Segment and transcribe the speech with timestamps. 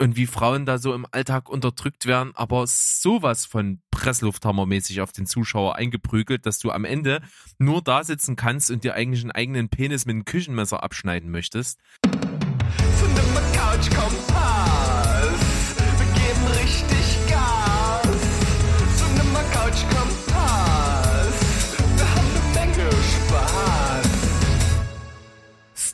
[0.00, 5.26] und wie Frauen da so im Alltag unterdrückt werden, aber sowas von Presslufthammermäßig auf den
[5.26, 7.20] Zuschauer eingeprügelt, dass du am Ende
[7.58, 11.78] nur da sitzen kannst und dir eigentlich einen eigenen Penis mit einem Küchenmesser abschneiden möchtest.
[12.02, 14.79] Cinema Couch Kompass.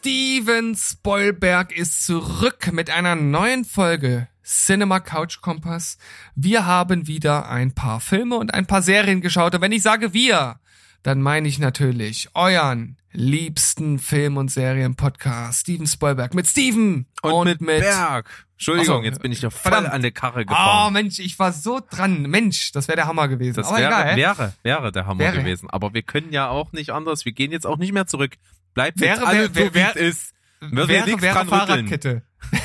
[0.06, 5.98] Steven Spoilberg ist zurück mit einer neuen Folge Cinema Couch Kompass.
[6.36, 9.56] Wir haben wieder ein paar Filme und ein paar Serien geschaut.
[9.56, 10.60] Und wenn ich sage wir,
[11.02, 17.80] dann meine ich natürlich euren liebsten Film- und Serien-Podcast, Steven Spoilberg, mit Steven Und, mit,
[17.80, 18.46] Berg.
[18.52, 19.92] Entschuldigung, so, jetzt bin ich ja voll verdammt.
[19.92, 20.92] an der Karre Oh gefahren.
[20.92, 22.22] Mensch, ich war so dran.
[22.22, 23.56] Mensch, das wäre der Hammer gewesen.
[23.56, 25.38] das wäre, wäre, wäre der Hammer Wäre.
[25.38, 25.68] gewesen.
[25.68, 27.24] Aber wir können ja auch nicht anders.
[27.24, 28.34] Wir gehen jetzt auch nicht mehr zurück.
[28.76, 30.34] Bleibt Wäre, jetzt alles wär- so, wär- ist.
[30.60, 31.48] Würde wäre, wäre dran.
[31.48, 32.22] Fahrradkette.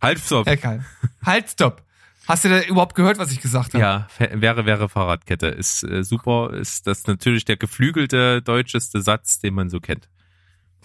[0.00, 0.46] Halt, stopp.
[0.46, 0.84] Egal.
[1.24, 1.82] Halt, stopp.
[2.28, 3.82] Hast du da überhaupt gehört, was ich gesagt habe?
[3.82, 5.48] Ja, wäre, wäre Fahrradkette.
[5.48, 6.52] Ist äh, super.
[6.54, 10.08] Ist das natürlich der geflügelte deutscheste Satz, den man so kennt.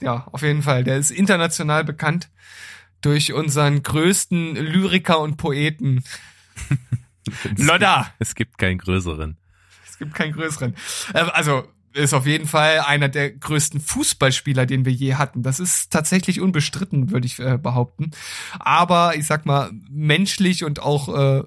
[0.01, 0.83] Ja, auf jeden Fall.
[0.83, 2.29] Der ist international bekannt
[3.01, 6.03] durch unseren größten Lyriker und Poeten.
[7.57, 8.11] Lodda!
[8.19, 9.37] Es gibt keinen größeren.
[9.87, 10.75] Es gibt keinen größeren.
[11.13, 15.43] Äh, Also, ist auf jeden Fall einer der größten Fußballspieler, den wir je hatten.
[15.43, 18.11] Das ist tatsächlich unbestritten, würde ich äh, behaupten.
[18.59, 21.43] Aber ich sag mal, menschlich und auch äh,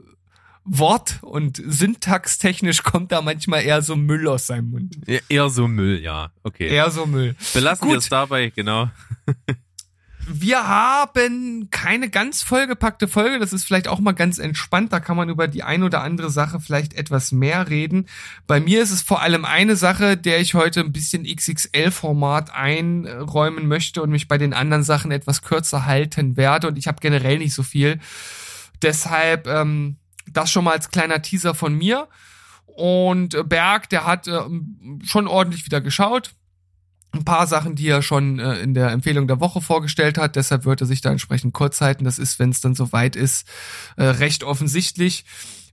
[0.64, 4.98] Wort- und syntaxtechnisch kommt da manchmal eher so Müll aus seinem Mund.
[5.06, 6.32] E- Eher so Müll, ja.
[6.42, 6.68] Okay.
[6.68, 7.34] Eher so Müll.
[7.54, 7.92] Belassen Gut.
[7.92, 8.90] wir es dabei, genau.
[10.32, 13.40] Wir haben keine ganz vollgepackte Folge.
[13.40, 14.92] Das ist vielleicht auch mal ganz entspannt.
[14.92, 18.06] Da kann man über die ein oder andere Sache vielleicht etwas mehr reden.
[18.46, 23.66] Bei mir ist es vor allem eine Sache, der ich heute ein bisschen XXL-Format einräumen
[23.66, 26.68] möchte und mich bei den anderen Sachen etwas kürzer halten werde.
[26.68, 27.98] Und ich habe generell nicht so viel.
[28.82, 29.96] Deshalb ähm,
[30.30, 32.06] das schon mal als kleiner Teaser von mir.
[32.66, 34.38] Und Berg, der hat äh,
[35.02, 36.34] schon ordentlich wieder geschaut
[37.12, 40.36] ein paar Sachen, die er schon äh, in der Empfehlung der Woche vorgestellt hat.
[40.36, 42.04] Deshalb wird er sich da entsprechend kurz halten.
[42.04, 43.46] Das ist, wenn es dann soweit ist,
[43.96, 45.24] äh, recht offensichtlich.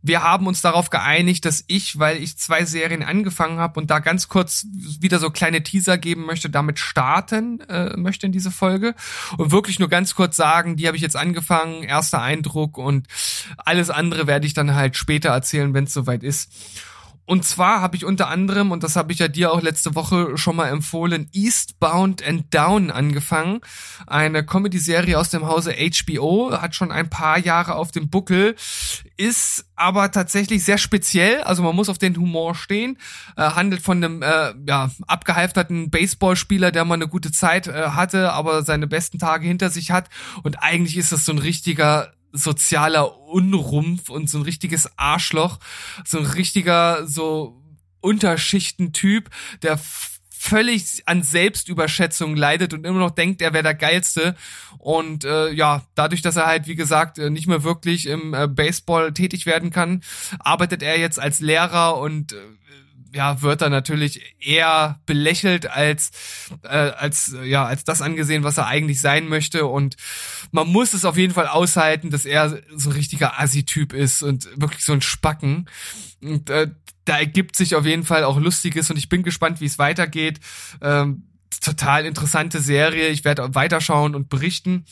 [0.01, 3.99] Wir haben uns darauf geeinigt, dass ich, weil ich zwei Serien angefangen habe und da
[3.99, 8.95] ganz kurz wieder so kleine Teaser geben möchte, damit starten äh, möchte in diese Folge
[9.37, 13.07] und wirklich nur ganz kurz sagen, die habe ich jetzt angefangen, erster Eindruck und
[13.57, 16.51] alles andere werde ich dann halt später erzählen, wenn es soweit ist.
[17.27, 20.37] Und zwar habe ich unter anderem, und das habe ich ja dir auch letzte Woche
[20.37, 23.59] schon mal empfohlen, Eastbound and Down angefangen.
[24.07, 28.55] Eine Comedy-Serie aus dem Hause HBO, hat schon ein paar Jahre auf dem Buckel,
[29.17, 32.97] ist aber tatsächlich sehr speziell, also man muss auf den Humor stehen,
[33.35, 38.31] äh, handelt von einem äh, ja, abgehalfterten Baseballspieler, der mal eine gute Zeit äh, hatte,
[38.31, 40.09] aber seine besten Tage hinter sich hat.
[40.43, 45.59] Und eigentlich ist das so ein richtiger sozialer Unrumpf und so ein richtiges Arschloch,
[46.05, 47.61] so ein richtiger so
[48.01, 49.29] Unterschichtentyp,
[49.61, 49.79] der
[50.37, 54.35] völlig an Selbstüberschätzung leidet und immer noch denkt, er wäre der geilste.
[54.77, 58.47] Und äh, ja, dadurch, dass er halt wie gesagt äh, nicht mehr wirklich im äh,
[58.47, 60.03] Baseball tätig werden kann,
[60.39, 62.37] arbeitet er jetzt als Lehrer und äh,
[63.17, 66.11] ja, wird dann natürlich eher belächelt als
[66.63, 69.97] äh, als ja als das angesehen, was er eigentlich sein möchte und
[70.51, 74.47] man muss es auf jeden Fall aushalten, dass er so ein richtiger Assi-Typ ist und
[74.55, 75.67] wirklich so ein Spacken
[76.21, 76.67] und äh,
[77.05, 80.39] da ergibt sich auf jeden Fall auch Lustiges und ich bin gespannt, wie es weitergeht.
[80.81, 83.09] Ähm, total interessante Serie.
[83.09, 84.85] Ich werde weiterschauen und berichten.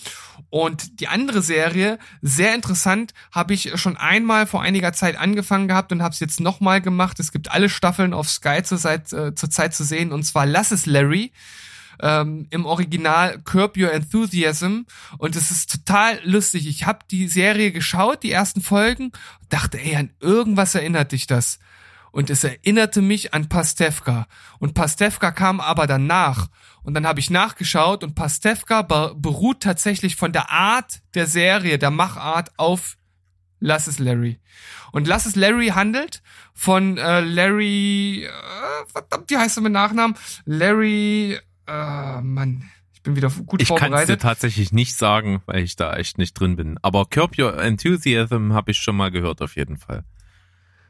[0.50, 5.92] Und die andere Serie, sehr interessant, habe ich schon einmal vor einiger Zeit angefangen gehabt
[5.92, 7.20] und habe es jetzt nochmal gemacht.
[7.20, 10.46] Es gibt alle Staffeln auf Sky zur Zeit, äh, zur Zeit zu sehen und zwar
[10.46, 11.32] Lass es Larry.
[12.02, 14.82] Ähm, Im Original Curb Your Enthusiasm
[15.18, 16.68] und es ist total lustig.
[16.68, 19.14] Ich habe die Serie geschaut, die ersten Folgen,
[19.48, 21.58] dachte, ey, an irgendwas erinnert dich das
[22.16, 24.28] und es erinnerte mich an Pastewka.
[24.60, 26.48] Und Pastewka kam aber danach.
[26.82, 31.78] Und dann habe ich nachgeschaut und Pastewka be beruht tatsächlich von der Art der Serie,
[31.78, 32.96] der Machart auf
[33.60, 34.40] Lass es Larry.
[34.94, 36.22] Und Lass es Larry handelt
[36.54, 38.30] von äh, Larry, äh,
[38.90, 40.16] verdammt, wie heißt er mit Nachnamen?
[40.46, 41.38] Larry,
[41.68, 42.64] äh, Mann,
[42.94, 44.22] ich bin wieder gut Ich kann es dir vorbereitet.
[44.22, 46.78] tatsächlich nicht sagen, weil ich da echt nicht drin bin.
[46.82, 50.06] Aber Curb Your Enthusiasm habe ich schon mal gehört, auf jeden Fall.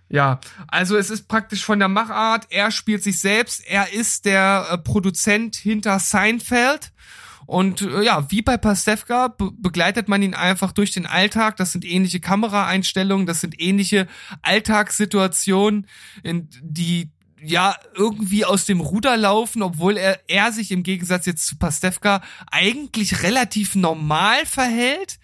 [0.09, 4.67] Ja, also es ist praktisch von der Machart, er spielt sich selbst, er ist der
[4.69, 6.91] äh, Produzent hinter Seinfeld.
[7.47, 11.71] Und äh, ja, wie bei Pastewka be begleitet man ihn einfach durch den Alltag, das
[11.71, 14.07] sind ähnliche Kameraeinstellungen, das sind ähnliche
[14.41, 15.87] Alltagssituationen,
[16.23, 17.11] in die
[17.41, 22.21] ja irgendwie aus dem Ruder laufen, obwohl er, er sich im Gegensatz jetzt zu Pastewka
[22.51, 25.19] eigentlich relativ normal verhält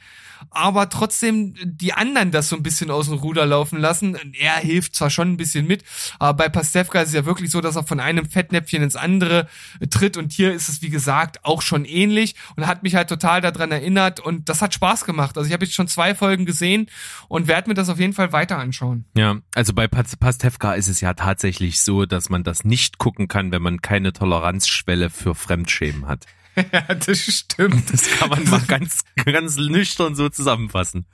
[0.49, 4.17] aber trotzdem die anderen das so ein bisschen aus dem Ruder laufen lassen.
[4.33, 5.83] Er hilft zwar schon ein bisschen mit,
[6.19, 9.47] aber bei Pastewka ist es ja wirklich so, dass er von einem Fettnäpfchen ins andere
[9.89, 13.41] tritt und hier ist es wie gesagt auch schon ähnlich und hat mich halt total
[13.41, 15.37] daran erinnert und das hat Spaß gemacht.
[15.37, 16.87] Also ich habe jetzt schon zwei Folgen gesehen
[17.27, 19.05] und werde mir das auf jeden Fall weiter anschauen.
[19.15, 23.51] Ja, also bei Pastewka ist es ja tatsächlich so, dass man das nicht gucken kann,
[23.51, 26.25] wenn man keine Toleranzschwelle für Fremdschämen hat.
[26.71, 27.91] ja, das stimmt.
[27.91, 31.05] Das kann man mal ganz, ganz nüchtern so zusammenfassen.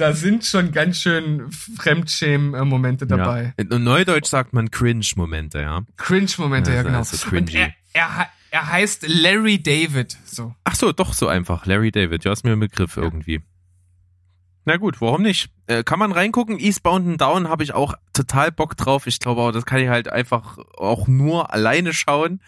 [0.00, 3.52] Da sind schon ganz schön Fremdschämen-Momente dabei.
[3.58, 3.64] Ja.
[3.76, 5.82] In Neudeutsch sagt man Cringe-Momente, ja.
[5.98, 6.98] Cringe-Momente, ja, ja, genau.
[6.98, 7.54] Also cringy.
[7.54, 10.54] Er, er, er, heißt Larry David, so.
[10.64, 11.66] Ach so, doch so einfach.
[11.66, 13.02] Larry David, ja, ist mir ein Begriff ja.
[13.02, 13.42] irgendwie.
[14.66, 15.50] Na gut, warum nicht?
[15.66, 16.58] Äh, kann man reingucken.
[16.58, 19.06] Eastbound and Down habe ich auch total Bock drauf.
[19.06, 22.40] Ich glaube auch, das kann ich halt einfach auch nur alleine schauen.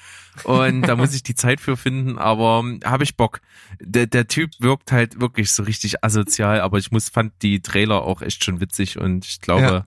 [0.45, 3.41] Und da muss ich die Zeit für finden, aber ähm, habe ich Bock.
[3.81, 8.03] Der, der Typ wirkt halt wirklich so richtig asozial, aber ich muss, fand die Trailer
[8.03, 9.85] auch echt schon witzig und ich glaube, ja.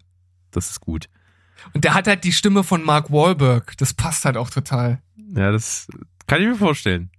[0.51, 1.09] das ist gut.
[1.73, 3.77] Und der hat halt die Stimme von Mark Wahlberg.
[3.77, 5.01] Das passt halt auch total.
[5.35, 5.87] Ja, das
[6.27, 7.11] kann ich mir vorstellen.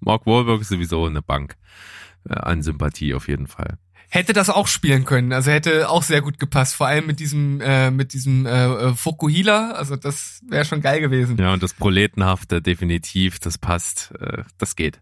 [0.00, 1.56] Mark Wahlberg ist sowieso eine Bank
[2.28, 5.32] äh, an Sympathie auf jeden Fall hätte das auch spielen können.
[5.32, 8.94] Also hätte auch sehr gut gepasst, vor allem mit diesem äh, mit diesem äh, äh
[8.94, 9.72] Fukuhila.
[9.72, 11.36] Also das wäre schon geil gewesen.
[11.38, 15.00] Ja und das Proletenhafte definitiv, das passt, äh, das geht.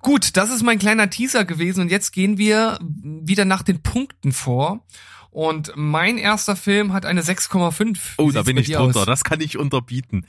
[0.00, 4.32] Gut, das ist mein kleiner Teaser gewesen und jetzt gehen wir wieder nach den Punkten
[4.32, 4.84] vor.
[5.30, 7.98] Und mein erster Film hat eine 6,5.
[8.18, 9.00] Oh, da bin ich drunter.
[9.00, 9.06] Aus?
[9.06, 10.26] Das kann ich unterbieten.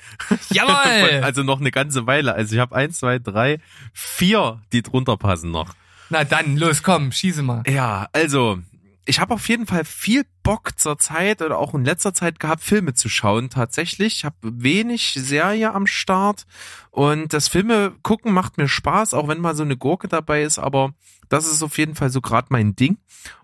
[0.50, 1.22] Jawoll!
[1.24, 2.34] also noch eine ganze Weile.
[2.36, 3.60] Also ich habe eins, zwei, drei,
[3.92, 5.76] vier, die drunter passen noch.
[6.10, 7.64] Na dann, los, komm, schieße mal.
[7.68, 8.60] Ja, also,
[9.06, 12.62] ich habe auf jeden Fall viel Bock zur Zeit oder auch in letzter Zeit gehabt,
[12.62, 13.50] Filme zu schauen.
[13.50, 16.46] Tatsächlich, ich habe wenig Serie am Start
[16.92, 20.60] und das Filme gucken macht mir Spaß, auch wenn mal so eine Gurke dabei ist,
[20.60, 20.94] aber
[21.30, 22.98] das ist auf jeden Fall so gerade mein Ding.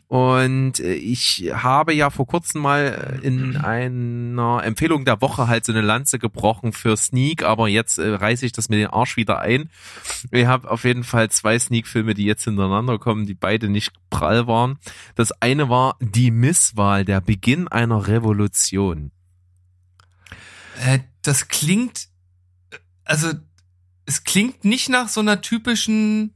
[0.10, 5.72] Und äh, ich habe ja vor kurzem mal in einer Empfehlung der Woche halt so
[5.72, 9.38] eine Lanze gebrochen für Sneak, aber jetzt äh, reiße ich das mit den Arsch wieder
[9.38, 9.70] ein.
[10.32, 14.48] Ich habe auf jeden Fall zwei Sneak-Filme, die jetzt hintereinander kommen, die beide nicht prall
[14.48, 14.80] waren.
[15.14, 19.12] Das eine war Die Misswahl, der Beginn einer Revolution.
[20.84, 22.08] Äh, das klingt,
[23.04, 23.30] also
[24.08, 26.34] es klingt nicht nach so einer typischen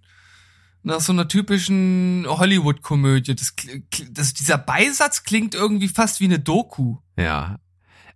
[0.84, 3.36] nach so einer typischen Hollywood-Komödie.
[3.36, 3.56] Das,
[4.12, 6.98] das, dieser Beisatz klingt irgendwie fast wie eine Doku.
[7.18, 7.60] Ja.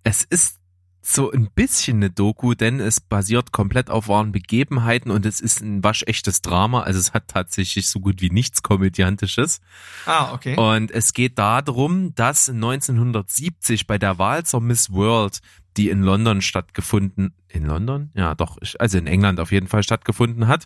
[0.04, 0.58] Es ist
[1.02, 5.62] so ein bisschen eine Doku, denn es basiert komplett auf wahren Begebenheiten und es ist
[5.62, 6.82] ein waschechtes Drama.
[6.82, 9.62] Also es hat tatsächlich so gut wie nichts Komödiantisches.
[10.06, 10.58] Ah, okay.
[10.58, 15.40] Und es geht darum, dass 1970 bei der Wahl zur Miss World,
[15.78, 18.12] die in London stattgefunden, in London?
[18.14, 20.66] Ja, doch, also in England auf jeden Fall stattgefunden hat,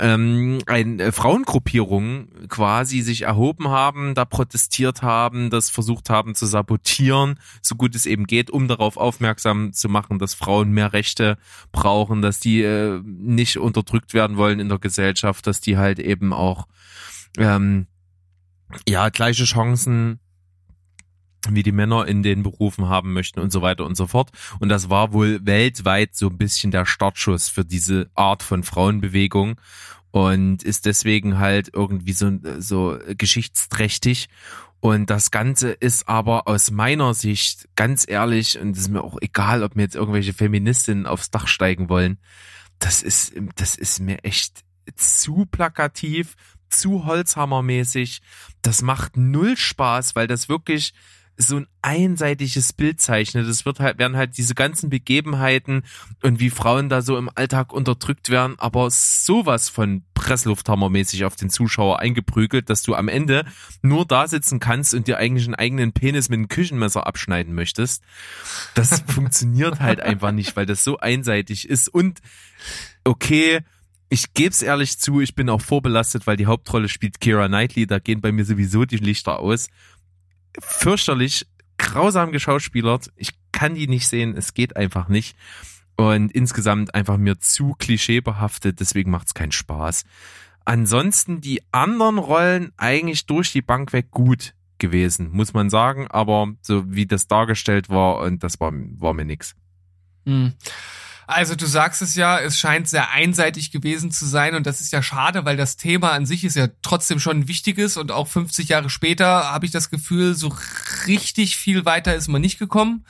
[0.00, 6.46] ähm, ein, äh, Frauengruppierungen quasi sich erhoben haben, da protestiert haben, das versucht haben zu
[6.46, 11.38] sabotieren, so gut es eben geht, um darauf aufmerksam zu machen, dass Frauen mehr Rechte
[11.72, 16.32] brauchen, dass die äh, nicht unterdrückt werden wollen in der Gesellschaft, dass die halt eben
[16.32, 16.66] auch
[17.36, 17.86] ähm,
[18.88, 20.20] ja gleiche Chancen
[21.50, 24.30] wie die Männer in den Berufen haben möchten und so weiter und so fort.
[24.58, 29.60] Und das war wohl weltweit so ein bisschen der Startschuss für diese Art von Frauenbewegung
[30.10, 34.28] und ist deswegen halt irgendwie so, so geschichtsträchtig.
[34.80, 39.16] Und das Ganze ist aber aus meiner Sicht ganz ehrlich, und es ist mir auch
[39.20, 42.18] egal, ob mir jetzt irgendwelche Feministinnen aufs Dach steigen wollen,
[42.78, 44.62] das ist, das ist mir echt
[44.94, 46.36] zu plakativ,
[46.68, 48.20] zu Holzhammermäßig.
[48.62, 50.92] Das macht null Spaß, weil das wirklich
[51.36, 53.46] so ein einseitiges Bild zeichnet.
[53.46, 55.82] Es wird halt, werden halt diese ganzen Begebenheiten
[56.22, 61.50] und wie Frauen da so im Alltag unterdrückt werden, aber sowas von Presslufthammermäßig auf den
[61.50, 63.44] Zuschauer eingeprügelt, dass du am Ende
[63.82, 68.02] nur da sitzen kannst und dir eigentlich einen eigenen Penis mit einem Küchenmesser abschneiden möchtest.
[68.74, 72.20] Das funktioniert halt einfach nicht, weil das so einseitig ist und
[73.04, 73.60] okay,
[74.08, 77.98] ich geb's ehrlich zu, ich bin auch vorbelastet, weil die Hauptrolle spielt Kira Knightley, da
[77.98, 79.68] gehen bei mir sowieso die Lichter aus
[80.58, 81.46] fürchterlich
[81.78, 83.10] grausam geschauspielert.
[83.16, 85.36] Ich kann die nicht sehen, es geht einfach nicht.
[85.96, 90.04] Und insgesamt einfach mir zu klischeebehaftet, deswegen macht's keinen Spaß.
[90.64, 96.48] Ansonsten die anderen Rollen eigentlich durch die Bank weg gut gewesen, muss man sagen, aber
[96.62, 99.54] so wie das dargestellt war, und das war, war mir nix.
[100.24, 100.54] Mhm.
[101.26, 104.92] Also du sagst es ja, es scheint sehr einseitig gewesen zu sein und das ist
[104.92, 108.28] ja schade, weil das Thema an sich ist ja trotzdem schon ein wichtiges und auch
[108.28, 110.54] 50 Jahre später habe ich das Gefühl, so
[111.06, 113.04] richtig viel weiter ist man nicht gekommen.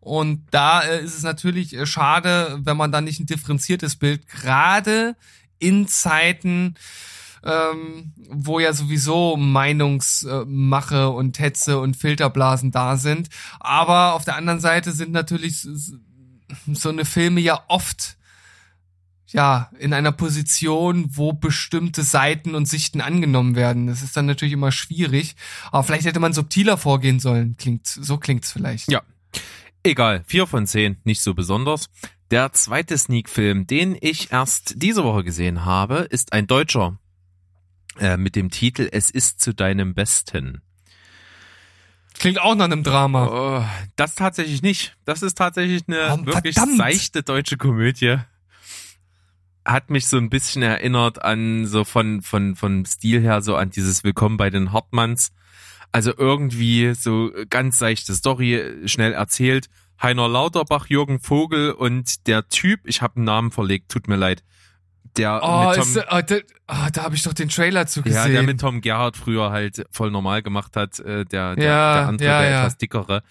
[0.00, 4.28] Und da äh, ist es natürlich äh, schade, wenn man da nicht ein differenziertes Bild,
[4.28, 5.16] gerade
[5.58, 6.74] in Zeiten,
[7.42, 13.28] ähm, wo ja sowieso Meinungsmache und Hetze und Filterblasen da sind.
[13.60, 15.66] Aber auf der anderen Seite sind natürlich
[16.72, 18.16] so eine Filme ja oft
[19.34, 23.88] ja, in einer Position, wo bestimmte Seiten und Sichten angenommen werden.
[23.88, 25.34] Das ist dann natürlich immer schwierig.
[25.72, 27.56] Aber vielleicht hätte man subtiler vorgehen sollen.
[27.58, 28.90] Klingt, so klingt's vielleicht.
[28.90, 29.02] Ja.
[29.82, 30.22] Egal.
[30.26, 30.98] Vier von zehn.
[31.02, 31.86] Nicht so besonders.
[32.30, 36.98] Der zweite Sneak-Film, den ich erst diese Woche gesehen habe, ist ein deutscher.
[37.98, 40.62] Äh, mit dem Titel Es ist zu deinem Besten.
[42.14, 43.26] Klingt auch nach einem Drama.
[43.60, 43.64] Oh,
[43.96, 44.96] das tatsächlich nicht.
[45.04, 46.78] Das ist tatsächlich eine Oh, wirklich verdammt.
[46.78, 48.16] seichte deutsche Komödie.
[49.64, 53.70] Hat mich so ein bisschen erinnert an so von von von Stil her so an
[53.70, 55.32] dieses Willkommen bei den Hartmanns.
[55.90, 59.68] Also irgendwie so ganz seichte Story, schnell erzählt.
[60.02, 64.42] Heiner Lauterbach, Jürgen Vogel und der Typ, ich habe einen Namen verlegt, tut mir leid.
[65.16, 66.36] Der Oh, mit Tom, ist, oh, da,
[66.68, 68.18] oh, da habe ich doch den Trailer zu gesehen.
[68.20, 71.94] ja, der mit Tom Gerhardt früher halt voll normal gemacht hat, äh, der, der, Ja,
[71.94, 72.60] der andere, ja, der ja.
[72.60, 73.22] etwas dickere.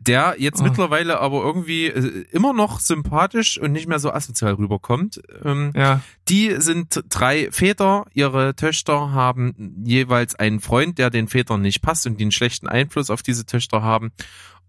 [0.00, 0.64] Der jetzt Oh.
[0.64, 5.22] mittlerweile aber irgendwie äh, immer noch sympathisch und nicht mehr so asozial rüberkommt.
[5.42, 6.00] Ähm, ja.
[6.28, 12.06] Die sind drei Väter, ihre Töchter haben jeweils einen Freund, der den Vätern nicht passt
[12.06, 14.12] und die einen schlechten Einfluss auf diese Töchter haben.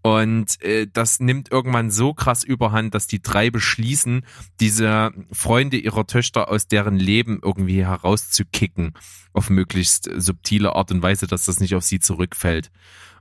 [0.04, 4.26] Und äh, das nimmt irgendwann so krass überhand, dass die drei beschließen,
[4.60, 8.92] diese Freunde ihrer Töchter aus deren Leben irgendwie herauszukicken.
[9.32, 12.70] Auf möglichst subtile Art und Weise, dass das nicht auf sie zurückfällt.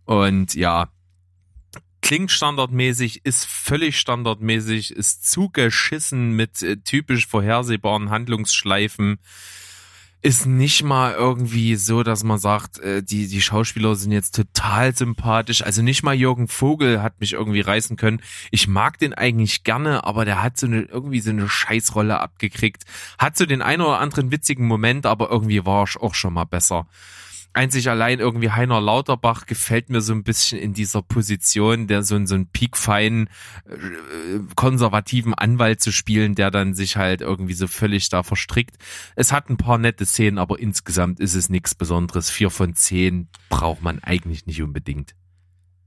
[0.03, 0.89] Und ja,
[2.01, 9.19] klingt standardmäßig, ist völlig standardmäßig, ist zugeschissen mit äh, typisch vorhersehbaren Handlungsschleifen.
[10.25, 14.95] Ist nicht mal irgendwie so, dass man sagt, äh, die, die Schauspieler sind jetzt total
[14.95, 15.63] sympathisch.
[15.63, 18.21] Also nicht mal Jürgen Vogel hat mich irgendwie reißen können.
[18.49, 22.83] Ich mag den eigentlich gerne, aber der hat so eine, irgendwie so eine Scheißrolle abgekriegt.
[23.19, 26.45] Hat so den einen oder anderen witzigen Moment, aber irgendwie war er auch schon mal
[26.45, 26.87] besser
[27.53, 32.23] einzig allein irgendwie Heiner Lauterbach gefällt mir so ein bisschen in dieser Position, der so,
[32.25, 33.29] so einen piekfeinen,
[33.65, 38.77] äh, konservativen Anwalt zu spielen, der dann sich halt irgendwie so völlig da verstrickt.
[39.15, 42.29] Es hat ein paar nette Szenen, aber insgesamt ist es nichts Besonderes.
[42.29, 45.15] Vier von zehn braucht man eigentlich nicht unbedingt.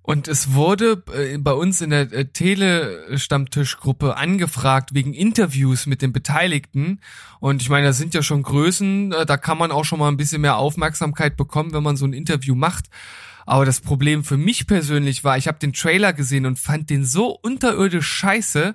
[0.07, 6.13] Und es wurde äh, bei uns in der äh, Tele-Stammtischgruppe angefragt wegen Interviews mit den
[6.13, 7.01] Beteiligten.
[7.41, 10.07] Und ich meine, das sind ja schon Größen, äh, da kann man auch schon mal
[10.07, 12.85] ein bisschen mehr Aufmerksamkeit bekommen, wenn man so ein Interview macht.
[13.47, 17.05] Aber das Problem für mich persönlich war, ich habe den Trailer gesehen und fand den
[17.05, 18.75] so unterirdisch scheiße.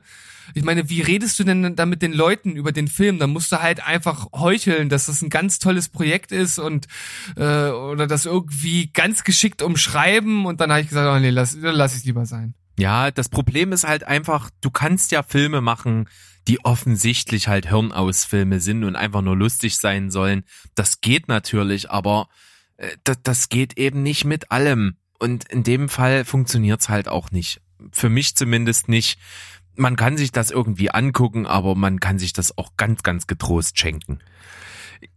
[0.53, 3.19] Ich meine, wie redest du denn da mit den Leuten über den Film?
[3.19, 6.87] Da musst du halt einfach heucheln, dass das ein ganz tolles Projekt ist und
[7.35, 11.57] äh, oder das irgendwie ganz geschickt umschreiben und dann habe ich gesagt, oh nee, lass,
[11.59, 12.53] lass ich lieber sein.
[12.79, 16.07] Ja, das Problem ist halt einfach, du kannst ja Filme machen,
[16.47, 20.43] die offensichtlich halt Hirnausfilme sind und einfach nur lustig sein sollen.
[20.75, 22.29] Das geht natürlich, aber
[23.03, 24.95] das, das geht eben nicht mit allem.
[25.19, 27.61] Und in dem Fall funktioniert's halt auch nicht.
[27.91, 29.19] Für mich zumindest nicht.
[29.75, 33.77] Man kann sich das irgendwie angucken, aber man kann sich das auch ganz, ganz getrost
[33.79, 34.19] schenken.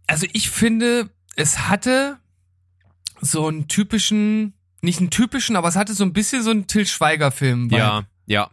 [0.07, 2.17] Also ich finde, es hatte
[3.21, 6.85] so einen typischen, nicht einen typischen, aber es hatte so ein bisschen so einen Till
[6.85, 7.69] Schweiger-Film.
[7.71, 8.49] Ja, ja,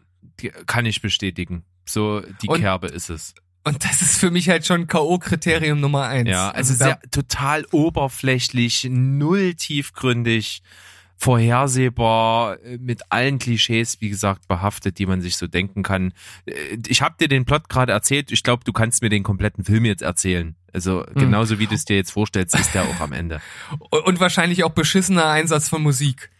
[0.66, 1.64] kann ich bestätigen.
[1.84, 3.34] So die Und- Kerbe ist es.
[3.64, 6.28] Und das ist für mich halt schon K.O.-Kriterium Nummer eins.
[6.28, 10.62] Ja, also, da- sehr total oberflächlich, null tiefgründig,
[11.16, 16.12] vorhersehbar, äh, mit allen Klischees, wie gesagt, behaftet, die man sich so denken kann.
[16.46, 18.32] Äh, Ich habe dir den Plot gerade erzählt.
[18.32, 20.56] Ich glaube, du kannst mir den kompletten Film jetzt erzählen.
[20.72, 21.14] Also Hm.
[21.14, 23.40] genauso wie du es dir jetzt vorstellst, ist der auch am Ende.
[24.04, 26.30] und wahrscheinlich auch beschissener Einsatz von Musik.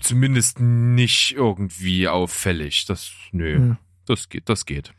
[0.00, 2.84] Zumindest nicht irgendwie auffällig.
[2.86, 3.76] Das, nö, Hm.
[4.06, 4.92] das geht, das geht.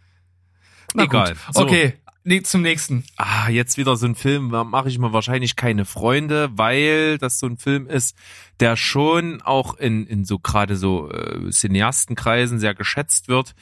[0.97, 1.33] Na Egal.
[1.33, 1.55] Gut.
[1.55, 1.61] So.
[1.61, 3.03] Okay, nee, zum nächsten.
[3.17, 7.37] ah, jetzt wieder so ein Film, da mache ich mir wahrscheinlich keine Freunde, weil das
[7.37, 8.17] so ein Film ist,
[8.59, 13.53] der schon auch in, in so gerade so äh, Cineastenkreisen sehr geschätzt wird,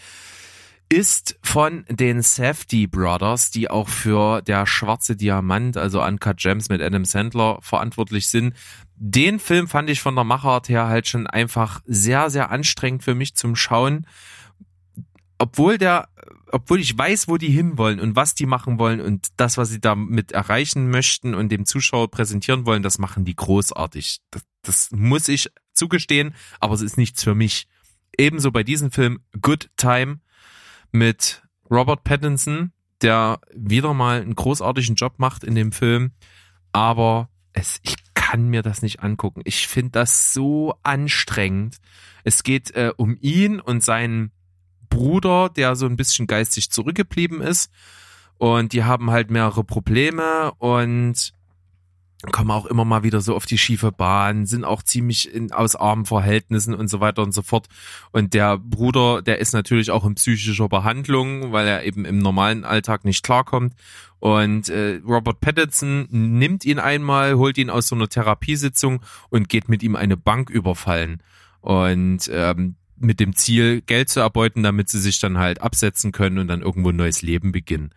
[0.87, 6.81] ist von den Safdie Brothers, die auch für der Schwarze Diamant, also Uncut Gems mit
[6.81, 8.53] Adam Sandler verantwortlich sind.
[8.95, 13.13] Den Film fand ich von der Machart her halt schon einfach sehr, sehr anstrengend für
[13.13, 14.07] mich zum Schauen.
[15.37, 16.07] Obwohl der
[16.55, 19.81] obwohl ich weiß, wo die hinwollen und was die machen wollen und das, was sie
[19.81, 24.21] damit erreichen möchten und dem Zuschauer präsentieren wollen, das machen die großartig.
[24.31, 27.67] Das, das muss ich zugestehen, aber es ist nichts für mich.
[28.17, 30.21] Ebenso bei diesem Film Good Time
[30.93, 32.71] mit Robert Pattinson,
[33.01, 36.13] der wieder mal einen großartigen Job macht in dem Film,
[36.71, 39.41] aber es, ich kann mir das nicht angucken.
[39.43, 41.79] Ich finde das so anstrengend.
[42.23, 44.31] Es geht äh, um ihn und seinen
[44.95, 47.71] Bruder, der so ein bisschen geistig zurückgeblieben ist.
[48.37, 51.33] Und die haben halt mehrere Probleme und
[52.31, 55.75] kommen auch immer mal wieder so auf die schiefe Bahn, sind auch ziemlich in, aus
[55.75, 57.67] armen Verhältnissen und so weiter und so fort.
[58.11, 62.63] Und der Bruder, der ist natürlich auch in psychischer Behandlung, weil er eben im normalen
[62.63, 63.73] Alltag nicht klarkommt.
[64.19, 69.69] Und äh, Robert Pattinson nimmt ihn einmal, holt ihn aus so einer Therapiesitzung und geht
[69.69, 71.21] mit ihm eine Bank überfallen.
[71.61, 76.37] Und ähm, mit dem Ziel, Geld zu erbeuten, damit sie sich dann halt absetzen können
[76.39, 77.93] und dann irgendwo ein neues Leben beginnen.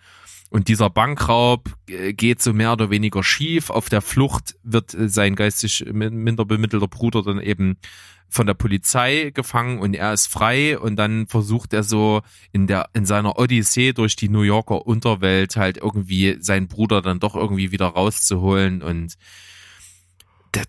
[0.50, 3.70] Und dieser Bankraub äh, geht so mehr oder weniger schief.
[3.70, 7.76] Auf der Flucht wird äh, sein geistig minder bemittelter Bruder dann eben
[8.30, 12.20] von der Polizei gefangen und er ist frei und dann versucht er so
[12.52, 17.20] in der in seiner Odyssee durch die New Yorker Unterwelt halt irgendwie seinen Bruder dann
[17.20, 19.14] doch irgendwie wieder rauszuholen und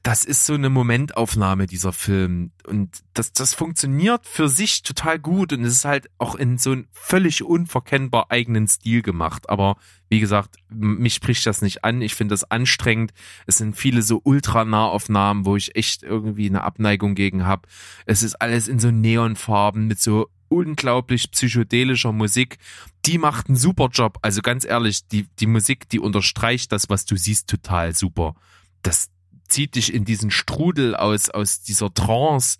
[0.04, 2.52] das ist so eine Momentaufnahme, dieser Film.
[2.68, 6.72] Und das, das funktioniert für sich total gut und es ist halt auch in so
[6.72, 9.50] einem völlig unverkennbar eigenen Stil gemacht.
[9.50, 9.78] Aber
[10.10, 12.02] wie gesagt, mich spricht das nicht an.
[12.02, 13.14] Ich finde das anstrengend.
[13.46, 17.68] Es sind viele so Ultranahaufnahmen, wo ich echt irgendwie eine Abneigung gegen habe.
[18.06, 22.58] Es ist alles in so Neonfarben mit so unglaublich psychedelischer Musik.
[23.06, 24.18] Die macht einen super Job.
[24.22, 28.36] Also ganz ehrlich, die, die Musik, die unterstreicht das, was du siehst, total super.
[28.82, 29.10] Das,
[29.50, 32.60] zieht dich in diesen Strudel aus, aus dieser Trance,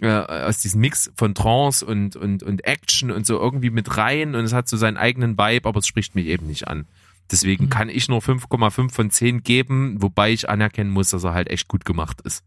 [0.00, 4.34] äh, aus diesem Mix von Trance und, und, und Action und so irgendwie mit rein
[4.34, 6.86] und es hat so seinen eigenen Vibe, aber es spricht mich eben nicht an.
[7.30, 7.70] Deswegen mhm.
[7.70, 11.68] kann ich nur 5,5 von 10 geben, wobei ich anerkennen muss, dass er halt echt
[11.68, 12.44] gut gemacht ist.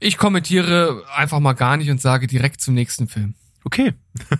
[0.00, 3.34] Ich kommentiere einfach mal gar nicht und sage direkt zum nächsten Film.
[3.64, 3.94] Okay.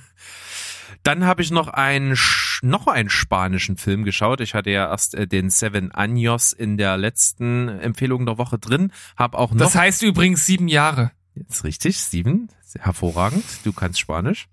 [1.04, 2.18] Dann habe ich noch einen
[2.62, 4.40] noch einen spanischen Film geschaut.
[4.40, 8.90] Ich hatte ja erst äh, den Seven Años in der letzten Empfehlung der Woche drin.
[9.16, 9.58] Hab auch noch.
[9.58, 11.12] Das heißt übrigens sieben Jahre.
[11.34, 12.48] Ist richtig, sieben.
[12.78, 13.44] Hervorragend.
[13.64, 14.48] Du kannst Spanisch.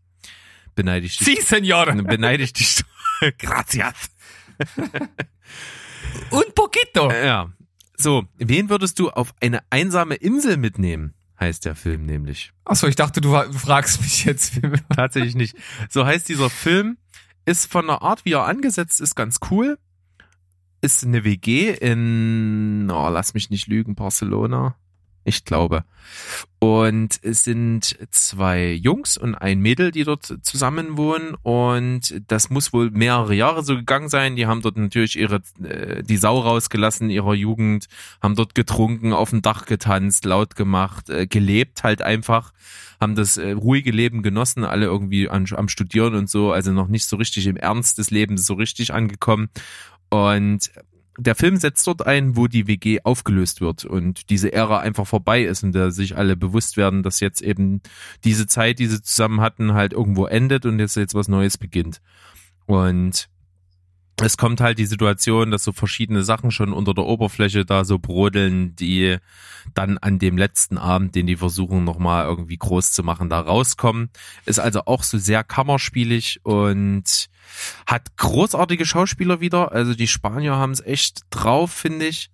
[0.75, 1.27] Beneide ich dich.
[1.27, 1.85] Sí, señor.
[2.03, 2.83] Beneide ich dich.
[3.37, 4.11] Gracias.
[6.31, 7.11] Un poquito.
[7.11, 7.51] Ja.
[7.95, 11.13] So, wen würdest du auf eine einsame Insel mitnehmen?
[11.41, 12.53] Heißt der Film nämlich.
[12.63, 14.61] Achso, ich dachte, du fragst mich jetzt.
[14.95, 15.57] Tatsächlich nicht.
[15.89, 16.97] So heißt dieser Film,
[17.45, 19.77] ist von der Art, wie er angesetzt ist, ganz cool.
[20.79, 24.75] Ist eine WG in, oh, lass mich nicht lügen, Barcelona.
[25.23, 25.83] Ich glaube.
[26.59, 31.35] Und es sind zwei Jungs und ein Mädel, die dort zusammen wohnen.
[31.43, 34.35] Und das muss wohl mehrere Jahre so gegangen sein.
[34.35, 37.87] Die haben dort natürlich ihre, äh, die Sau rausgelassen ihrer Jugend,
[38.21, 42.51] haben dort getrunken, auf dem Dach getanzt, laut gemacht, äh, gelebt halt einfach,
[42.99, 46.87] haben das äh, ruhige Leben genossen, alle irgendwie an, am Studieren und so, also noch
[46.87, 49.49] nicht so richtig im Ernst des Lebens so richtig angekommen.
[50.09, 50.71] Und
[51.21, 55.43] der Film setzt dort ein, wo die WG aufgelöst wird und diese Ära einfach vorbei
[55.43, 57.81] ist und da sich alle bewusst werden, dass jetzt eben
[58.23, 62.01] diese Zeit, die sie zusammen hatten, halt irgendwo endet und jetzt jetzt was Neues beginnt.
[62.65, 63.29] Und
[64.17, 67.99] es kommt halt die Situation, dass so verschiedene Sachen schon unter der Oberfläche da so
[67.99, 69.17] brodeln, die
[69.73, 74.09] dann an dem letzten Abend, den die versuchen nochmal irgendwie groß zu machen, da rauskommen.
[74.45, 77.29] Ist also auch so sehr kammerspielig und
[77.85, 79.71] hat großartige Schauspieler wieder.
[79.71, 82.31] Also die Spanier haben es echt drauf, finde ich.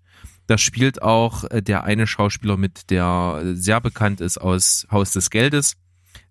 [0.48, 5.30] Da spielt auch äh, der eine Schauspieler mit, der sehr bekannt ist aus Haus des
[5.30, 5.76] Geldes,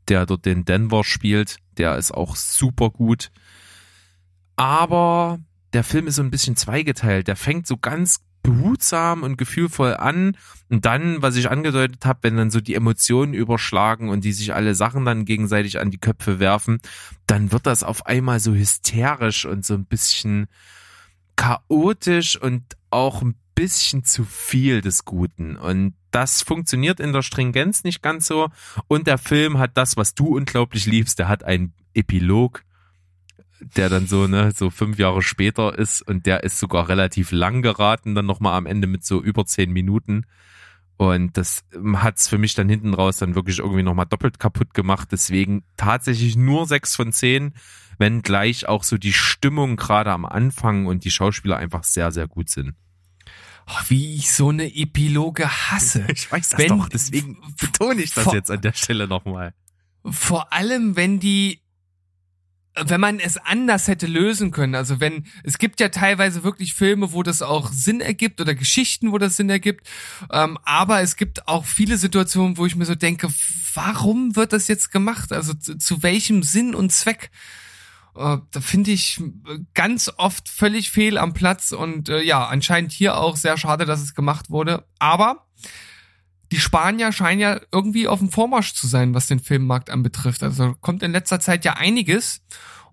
[0.09, 1.59] der dort den Denver spielt.
[1.77, 3.31] Der ist auch super gut
[4.57, 5.39] aber
[5.75, 7.29] der Film ist so ein bisschen zweigeteilt.
[7.29, 10.37] Der fängt so ganz behutsam und gefühlvoll an
[10.71, 14.55] und dann, was ich angedeutet habe, wenn dann so die Emotionen überschlagen und die sich
[14.55, 16.81] alle Sachen dann gegenseitig an die Köpfe werfen,
[17.27, 20.47] dann wird das auf einmal so hysterisch und so ein bisschen
[21.35, 25.57] chaotisch und auch ein bisschen zu viel des Guten.
[25.57, 28.49] Und das funktioniert in der Stringenz nicht ganz so.
[28.87, 31.19] Und der Film hat das, was du unglaublich liebst.
[31.19, 32.63] Der hat einen Epilog
[33.61, 37.63] der dann so, ne, so fünf Jahre später ist und der ist sogar relativ lang
[37.63, 40.27] geraten, dann nochmal am Ende mit so über zehn Minuten.
[40.99, 41.65] Und das
[41.95, 45.09] hat's für mich dann hinten raus dann wirklich irgendwie nochmal doppelt kaputt gemacht.
[45.13, 47.53] Deswegen tatsächlich nur sechs von zehn,
[47.99, 52.27] wenn gleich auch so die Stimmung gerade am Anfang und die Schauspieler einfach sehr, sehr
[52.27, 52.75] gut sind.
[53.69, 56.07] Oh, wie ich so eine Epiloge hasse.
[56.13, 59.55] Ich weiß das wenn, doch, deswegen betone ich das vor, jetzt an der Stelle nochmal.
[60.05, 61.61] Vor allem, wenn die
[62.85, 67.13] wenn man es anders hätte lösen können, also wenn, es gibt ja teilweise wirklich Filme,
[67.13, 69.89] wo das auch Sinn ergibt oder Geschichten, wo das Sinn ergibt,
[70.31, 73.29] ähm, aber es gibt auch viele Situationen, wo ich mir so denke,
[73.75, 75.33] warum wird das jetzt gemacht?
[75.33, 77.31] Also zu, zu welchem Sinn und Zweck?
[78.17, 82.93] Äh, da finde ich äh, ganz oft völlig fehl am Platz und äh, ja, anscheinend
[82.93, 84.87] hier auch sehr schade, dass es gemacht wurde.
[84.99, 85.47] Aber
[86.53, 90.43] die Spanier scheinen ja irgendwie auf dem Vormarsch zu sein, was den Filmmarkt anbetrifft.
[90.43, 92.43] Also kommt in letzter Zeit ja einiges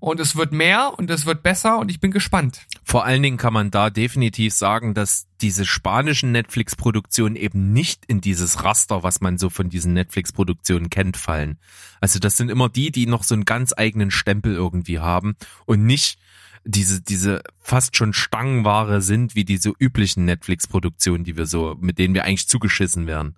[0.03, 2.67] und es wird mehr und es wird besser und ich bin gespannt.
[2.83, 8.19] Vor allen Dingen kann man da definitiv sagen, dass diese spanischen Netflix-Produktionen eben nicht in
[8.19, 11.57] dieses Raster, was man so von diesen Netflix-Produktionen kennt, fallen.
[12.01, 15.35] Also das sind immer die, die noch so einen ganz eigenen Stempel irgendwie haben
[15.65, 16.19] und nicht
[16.65, 22.13] diese, diese fast schon Stangenware sind, wie diese üblichen Netflix-Produktionen, die wir so, mit denen
[22.13, 23.35] wir eigentlich zugeschissen werden.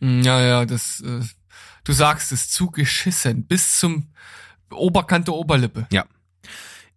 [0.00, 1.20] Hm, Ja, ja, das, äh,
[1.84, 4.08] du sagst es, zugeschissen, bis zum
[4.70, 5.86] Oberkante Oberlippe.
[5.90, 6.04] Ja.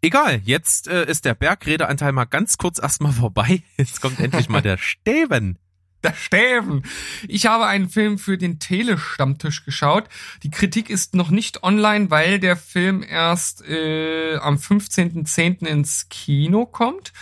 [0.02, 3.62] Egal, jetzt äh, ist der Bergredeanteil mal ganz kurz erstmal vorbei.
[3.78, 5.58] Jetzt kommt endlich mal der Steven.
[6.04, 6.82] Der Steven.
[7.28, 10.06] Ich habe einen Film für den Telestammtisch geschaut.
[10.42, 15.68] Die Kritik ist noch nicht online, weil der Film erst äh, am 15.10.
[15.68, 17.14] ins Kino kommt.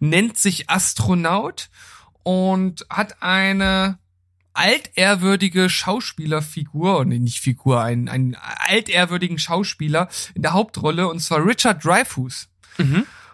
[0.00, 1.70] Nennt sich Astronaut
[2.24, 3.98] und hat eine
[4.56, 11.84] altehrwürdige Schauspielerfigur, nee, nicht Figur, einen, einen altehrwürdigen Schauspieler in der Hauptrolle, und zwar Richard
[11.84, 12.48] Dreyfuss.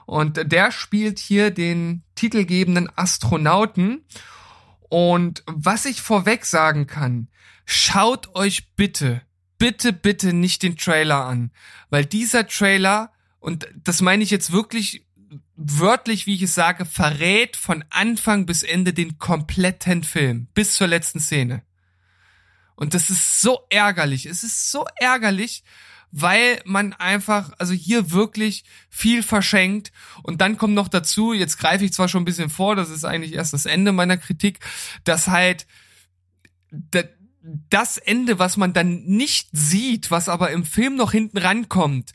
[0.06, 4.04] Und der spielt hier den titelgebenden Astronauten.
[4.88, 7.28] Und was ich vorweg sagen kann,
[7.64, 9.22] schaut euch bitte,
[9.58, 11.52] bitte, bitte nicht den Trailer an,
[11.88, 15.06] weil dieser Trailer, und das meine ich jetzt wirklich
[15.64, 20.86] wörtlich, wie ich es sage, verrät von Anfang bis Ende den kompletten Film, bis zur
[20.86, 21.62] letzten Szene.
[22.74, 24.26] Und das ist so ärgerlich.
[24.26, 25.62] Es ist so ärgerlich,
[26.10, 29.92] weil man einfach, also hier wirklich viel verschenkt.
[30.22, 33.04] Und dann kommt noch dazu, jetzt greife ich zwar schon ein bisschen vor, das ist
[33.04, 34.60] eigentlich erst das Ende meiner Kritik,
[35.04, 35.66] dass halt
[36.70, 37.04] da-
[37.42, 42.12] das Ende, was man dann nicht sieht, was aber im Film noch hinten rankommt,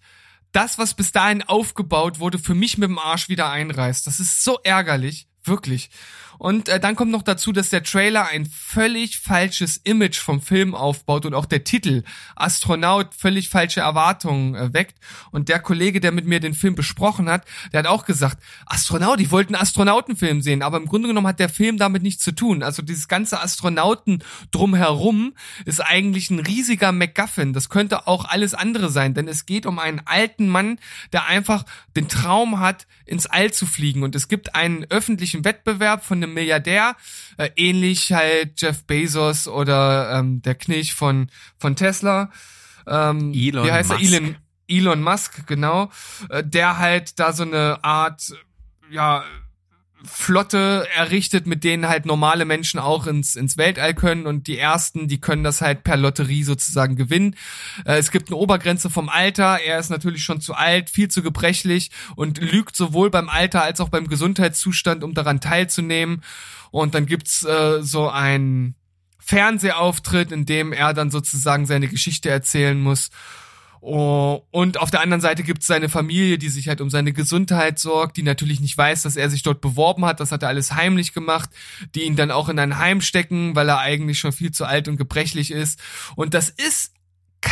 [0.51, 4.07] das, was bis dahin aufgebaut wurde, für mich mit dem Arsch wieder einreißt.
[4.07, 5.89] Das ist so ärgerlich, wirklich.
[6.38, 10.76] Und äh, dann kommt noch dazu, dass der Trailer ein völlig falsches Image vom Film
[10.76, 12.04] aufbaut und auch der Titel
[12.36, 15.00] Astronaut völlig falsche Erwartungen äh, weckt.
[15.32, 19.19] Und der Kollege, der mit mir den Film besprochen hat, der hat auch gesagt, Astronaut,
[19.19, 22.32] ich wollte einen Astronautenfilm sehen, aber im Grunde genommen hat der Film damit nichts zu
[22.32, 22.63] tun.
[22.63, 25.34] Also dieses ganze Astronauten drumherum
[25.65, 27.54] ist eigentlich ein riesiger MacGuffin.
[27.54, 30.80] Das könnte auch alles andere sein, denn es geht um einen alten Mann,
[31.13, 34.04] der einfach den Traum hat, ins All zu fliegen.
[34.04, 36.95] Und es gibt einen öffentlichen Wettbewerb von einem Milliardär,
[37.37, 42.31] äh, ähnlich halt Jeff Bezos oder ähm, der Knilch von, von Tesla.
[42.85, 44.01] Ähm, Elon wie heißt Musk.
[44.03, 44.07] er?
[44.07, 44.35] Elon,
[44.67, 45.91] Elon Musk, genau.
[46.29, 48.33] Äh, der halt da so eine Art,
[48.89, 49.23] ja,
[50.03, 55.07] Flotte errichtet, mit denen halt normale Menschen auch ins, ins Weltall können und die ersten,
[55.07, 57.36] die können das halt per Lotterie sozusagen gewinnen.
[57.86, 61.23] Äh, es gibt eine Obergrenze vom Alter, er ist natürlich schon zu alt, viel zu
[61.23, 66.21] gebrechlich und lügt sowohl beim Alter als auch beim Gesundheitszustand, um daran teilzunehmen.
[66.69, 68.75] Und dann gibt's äh, so ein
[69.19, 73.10] Fernsehauftritt, in dem er dann sozusagen seine Geschichte erzählen muss.
[73.81, 77.79] Oh, und auf der anderen Seite gibt's seine Familie, die sich halt um seine Gesundheit
[77.79, 80.19] sorgt, die natürlich nicht weiß, dass er sich dort beworben hat.
[80.19, 81.49] Das hat er alles heimlich gemacht,
[81.95, 84.87] die ihn dann auch in ein Heim stecken, weil er eigentlich schon viel zu alt
[84.87, 85.79] und gebrechlich ist.
[86.15, 86.93] Und das ist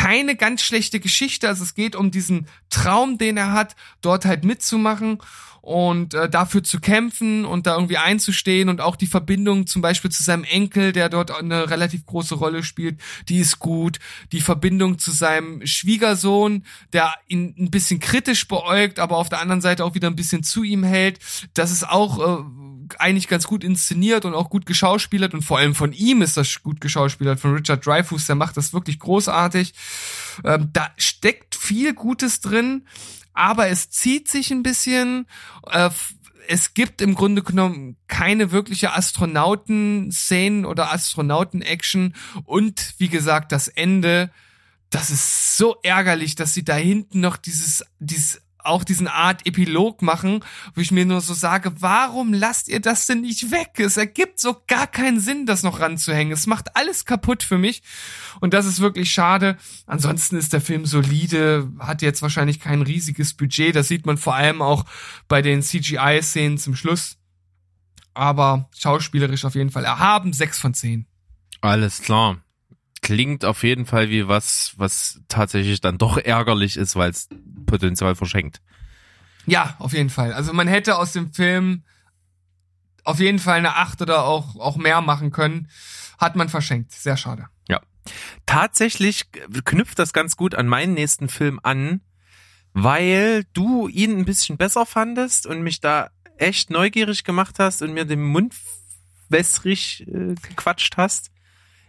[0.06, 1.48] keine ganz schlechte Geschichte.
[1.48, 5.18] Also es geht um diesen Traum, den er hat, dort halt mitzumachen
[5.62, 10.12] und äh, dafür zu kämpfen und da irgendwie einzustehen und auch die Verbindung zum Beispiel
[10.12, 13.98] zu seinem Enkel, der dort eine relativ große Rolle spielt, die ist gut.
[14.30, 19.60] Die Verbindung zu seinem Schwiegersohn, der ihn ein bisschen kritisch beäugt, aber auf der anderen
[19.60, 21.18] Seite auch wieder ein bisschen zu ihm hält,
[21.54, 22.44] das ist auch äh,
[22.98, 26.62] eigentlich ganz gut inszeniert und auch gut geschauspielert und vor allem von ihm ist das
[26.62, 29.74] gut geschauspielert, von Richard Dreyfuss, der macht das wirklich großartig.
[30.44, 32.86] Ähm, da steckt viel Gutes drin,
[33.32, 35.26] aber es zieht sich ein bisschen.
[35.66, 35.90] Äh,
[36.48, 44.30] es gibt im Grunde genommen keine wirkliche Astronauten-Szenen oder Astronauten-Action und wie gesagt, das Ende,
[44.90, 50.02] das ist so ärgerlich, dass sie da hinten noch dieses, dieses auch diesen Art Epilog
[50.02, 53.78] machen, wo ich mir nur so sage, warum lasst ihr das denn nicht weg?
[53.78, 56.32] Es ergibt so gar keinen Sinn, das noch ranzuhängen.
[56.32, 57.82] Es macht alles kaputt für mich
[58.40, 59.56] und das ist wirklich schade.
[59.86, 63.74] Ansonsten ist der Film solide, hat jetzt wahrscheinlich kein riesiges Budget.
[63.76, 64.84] Das sieht man vor allem auch
[65.28, 67.16] bei den CGI-Szenen zum Schluss.
[68.14, 71.06] Aber schauspielerisch auf jeden Fall erhaben, sechs von zehn.
[71.60, 72.38] Alles klar.
[73.06, 77.28] Klingt auf jeden Fall wie was, was tatsächlich dann doch ärgerlich ist, weil es
[77.66, 78.60] Potenzial verschenkt.
[79.46, 80.32] Ja, auf jeden Fall.
[80.32, 81.84] Also man hätte aus dem Film
[83.04, 85.68] auf jeden Fall eine acht oder auch, auch mehr machen können.
[86.18, 86.92] Hat man verschenkt.
[86.92, 87.48] Sehr schade.
[88.46, 89.30] Tatsächlich
[89.64, 92.00] knüpft das ganz gut an meinen nächsten Film an,
[92.72, 97.94] weil du ihn ein bisschen besser fandest und mich da echt neugierig gemacht hast und
[97.94, 98.54] mir den Mund
[99.28, 101.30] wässrig äh, gequatscht hast.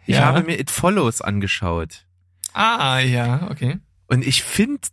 [0.08, 0.26] Ich Ja.
[0.26, 2.06] habe mir It Follows angeschaut.
[2.54, 3.80] Ah, ja, okay.
[4.08, 4.88] Und ich finde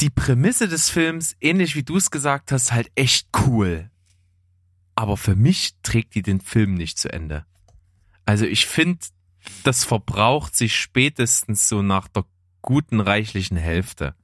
[0.00, 3.90] die Prämisse des Films, ähnlich wie du es gesagt hast, halt echt cool.
[4.94, 7.44] Aber für mich trägt die den Film nicht zu Ende.
[8.26, 9.00] Also ich finde,
[9.64, 12.24] das verbraucht sich spätestens so nach der
[12.62, 14.14] guten, reichlichen Hälfte.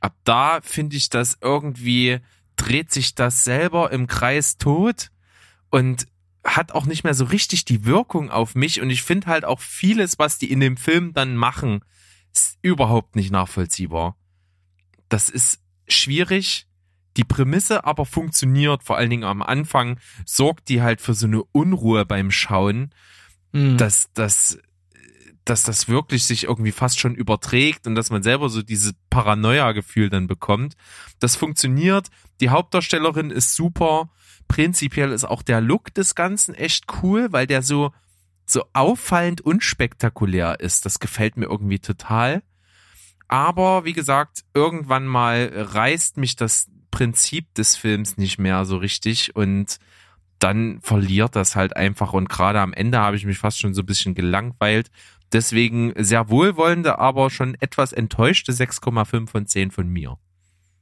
[0.00, 2.20] Ab da finde ich das irgendwie,
[2.56, 5.10] dreht sich das selber im Kreis tot
[5.70, 6.06] und
[6.46, 8.80] hat auch nicht mehr so richtig die Wirkung auf mich.
[8.80, 11.80] Und ich finde halt auch vieles, was die in dem Film dann machen,
[12.32, 14.16] ist überhaupt nicht nachvollziehbar.
[15.08, 16.66] Das ist schwierig.
[17.16, 21.42] Die Prämisse aber funktioniert, vor allen Dingen am Anfang, sorgt die halt für so eine
[21.42, 22.92] Unruhe beim Schauen,
[23.52, 23.78] Hm.
[23.78, 24.58] dass, dass,
[25.46, 30.10] dass das wirklich sich irgendwie fast schon überträgt und dass man selber so dieses Paranoia-Gefühl
[30.10, 30.76] dann bekommt.
[31.20, 32.08] Das funktioniert.
[32.40, 34.10] Die Hauptdarstellerin ist super.
[34.48, 37.92] Prinzipiell ist auch der Look des Ganzen echt cool, weil der so,
[38.44, 40.86] so auffallend unspektakulär ist.
[40.86, 42.42] Das gefällt mir irgendwie total.
[43.28, 49.34] Aber wie gesagt, irgendwann mal reißt mich das Prinzip des Films nicht mehr so richtig
[49.34, 49.78] und
[50.38, 53.82] dann verliert das halt einfach und gerade am Ende habe ich mich fast schon so
[53.82, 54.90] ein bisschen gelangweilt.
[55.32, 60.18] Deswegen sehr wohlwollende, aber schon etwas enttäuschte 6,5 von 10 von mir.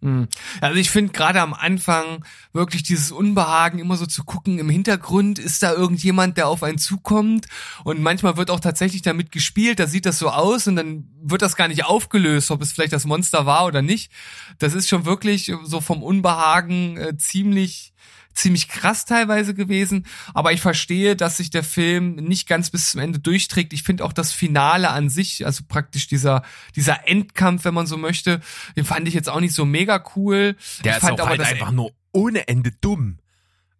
[0.04, 0.28] Hm.
[0.60, 5.38] Also ich finde gerade am Anfang wirklich dieses Unbehagen, immer so zu gucken im Hintergrund,
[5.38, 7.46] ist da irgendjemand, der auf einen zukommt
[7.84, 11.40] und manchmal wird auch tatsächlich damit gespielt, da sieht das so aus und dann wird
[11.40, 14.12] das gar nicht aufgelöst, ob es vielleicht das Monster war oder nicht.
[14.58, 17.93] Das ist schon wirklich so vom Unbehagen äh, ziemlich
[18.34, 23.00] ziemlich krass teilweise gewesen, aber ich verstehe, dass sich der Film nicht ganz bis zum
[23.00, 23.72] Ende durchträgt.
[23.72, 26.42] Ich finde auch das Finale an sich, also praktisch dieser
[26.76, 28.40] dieser Endkampf, wenn man so möchte,
[28.76, 30.56] den fand ich jetzt auch nicht so mega cool.
[30.84, 33.18] Der ich ist fand auch aber halt einfach nur ohne Ende dumm.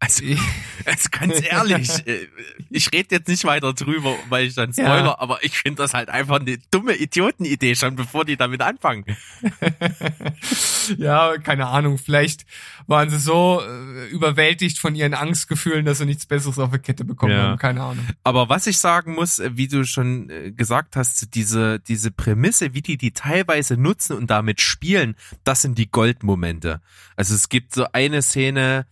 [0.05, 0.25] Also,
[0.85, 2.29] also ganz ehrlich, äh,
[2.71, 5.19] ich rede jetzt nicht weiter drüber, weil ich dann spoiler, Ja.
[5.19, 9.05] aber ich finde das halt einfach eine dumme Idiotenidee schon, bevor die damit anfangen.
[10.99, 12.45] ja, keine Ahnung, vielleicht
[12.87, 17.05] waren sie so äh, überwältigt von ihren Angstgefühlen, dass sie nichts Besseres auf die Kette
[17.05, 17.43] bekommen Ja.
[17.49, 18.07] haben, keine Ahnung.
[18.23, 22.83] Aber was ich sagen muss, äh, wie du schon gesagt hast, diese, diese Prämisse, wie
[22.83, 26.81] die die teilweise nutzen und damit spielen, das sind die Goldmomente.
[27.17, 28.87] Also es gibt so eine Szene,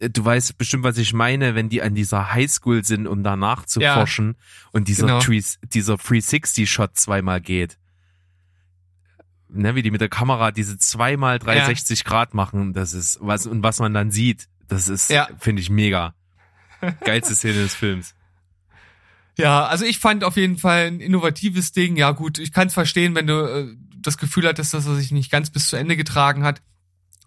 [0.00, 3.80] du weißt bestimmt, was ich meine, wenn die an dieser Highschool sind, um danach zu
[3.80, 3.94] Ja.
[3.94, 4.36] forschen
[4.72, 5.20] und dieser, Genau.
[5.72, 7.78] Dieser 360-Shot zweimal geht.
[9.50, 13.62] Ne, wie die mit der Kamera diese zweimal 360 Grad machen, das ist was, und
[13.62, 15.28] was man dann sieht, das ist, Ja.
[15.38, 16.14] finde ich mega.
[17.04, 18.14] Geilste Szene des Films.
[19.38, 21.96] Ja, also ich fand auf jeden Fall ein innovatives Ding.
[21.96, 25.12] Ja gut, ich kann es verstehen, wenn du äh, das Gefühl hattest, dass er sich
[25.12, 26.60] nicht ganz bis zu Ende getragen hat.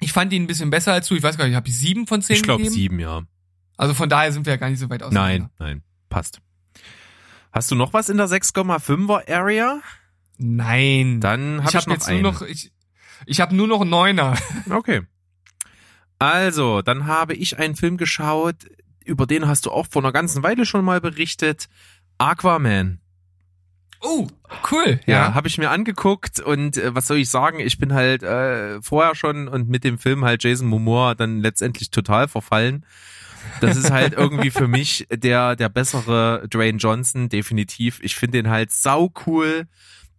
[0.01, 1.15] Ich fand ihn ein bisschen besser als du.
[1.15, 3.21] Ich weiß gar nicht, habe ich sieben von zehn Ich glaube sieben, ja.
[3.77, 5.37] Also von daher sind wir ja gar nicht so weit auseinander.
[5.39, 6.41] Nein, nein, passt.
[7.51, 9.81] Hast du noch was in der 6,5er Area?
[10.37, 11.19] Nein.
[11.19, 12.21] Dann habe ich ich, habe noch jetzt einen.
[12.21, 12.71] nur noch ich,
[13.25, 14.35] ich habe nur noch Neuner.
[14.69, 15.01] Okay.
[16.19, 18.55] Also, dann habe ich einen Film geschaut,
[19.03, 21.67] über den hast du auch vor einer ganzen Weile schon mal berichtet.
[22.19, 23.00] Aquaman.
[24.01, 24.27] Oh,
[24.71, 24.99] cool.
[25.05, 25.33] Ja, Ja.
[25.35, 27.59] habe ich mir angeguckt und äh, was soll ich sagen?
[27.59, 31.91] Ich bin halt äh, vorher schon und mit dem Film halt Jason Momoa dann letztendlich
[31.91, 32.85] total verfallen.
[33.59, 37.99] Das ist halt irgendwie für mich der der bessere Dwayne Johnson definitiv.
[38.01, 39.67] Ich finde den halt sau cool.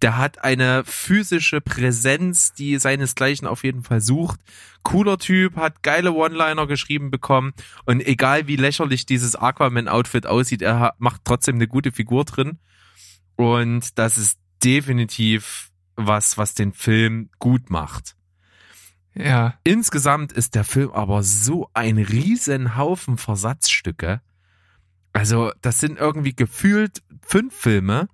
[0.01, 4.41] Der hat eine physische Präsenz, die seinesgleichen auf jeden Fall sucht.
[4.83, 7.53] Cooler Typ, hat geile One-Liner geschrieben bekommen
[7.85, 12.59] und egal wie lächerlich dieses Aquaman-Outfit aussieht, er macht trotzdem eine gute Figur drin.
[13.37, 18.17] Und das ist definitiv was, was den Film gut macht.
[19.15, 19.55] ja.
[19.65, 24.21] Insgesamt ist der Film aber so ein riesen Haufen Versatzstücke.
[25.13, 28.09] Also, das sind irgendwie gefühlt fünf Filme.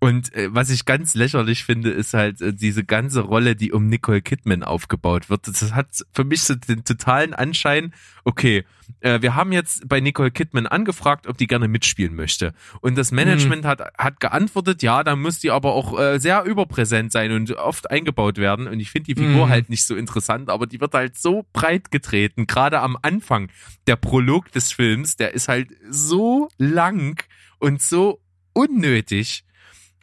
[0.00, 3.88] Und äh, was ich ganz lächerlich finde, ist halt äh, diese ganze Rolle, die um
[3.88, 5.48] Nicole Kidman aufgebaut wird.
[5.48, 7.92] Das hat für mich so den totalen Anschein,
[8.24, 8.64] okay,
[9.00, 12.54] äh, wir haben jetzt bei Nicole Kidman angefragt, ob die gerne mitspielen möchte.
[12.80, 17.10] Und das Management hat, hat geantwortet, ja, dann muss die aber auch äh, sehr überpräsent
[17.10, 18.68] sein und oft eingebaut werden.
[18.68, 19.50] Und ich finde die Figur Mhm.
[19.50, 23.50] halt nicht so interessant, aber die wird halt so breit getreten, gerade am Anfang.
[23.88, 27.20] Der Prolog des Films, der ist halt so lang
[27.58, 28.20] und so
[28.52, 29.44] unnötig.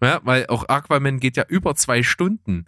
[0.02, 2.66] Ja, weil auch Aquaman geht ja über zwei Stunden.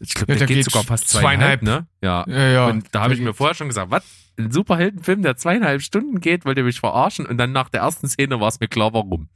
[0.00, 1.62] Ich glaube, Ja, der, der geht sogar fast zweieinhalb, zweieinhalb.
[1.62, 1.86] ne?
[2.02, 2.24] Ja.
[2.28, 2.66] Ja, ja.
[2.66, 4.04] Und da habe ich mir vorher schon gesagt, was?
[4.36, 7.24] Ein Superheldenfilm, der zweieinhalb Stunden geht, wollt ihr mich verarschen?
[7.26, 9.28] Und dann nach der ersten Szene war es mir klar, warum.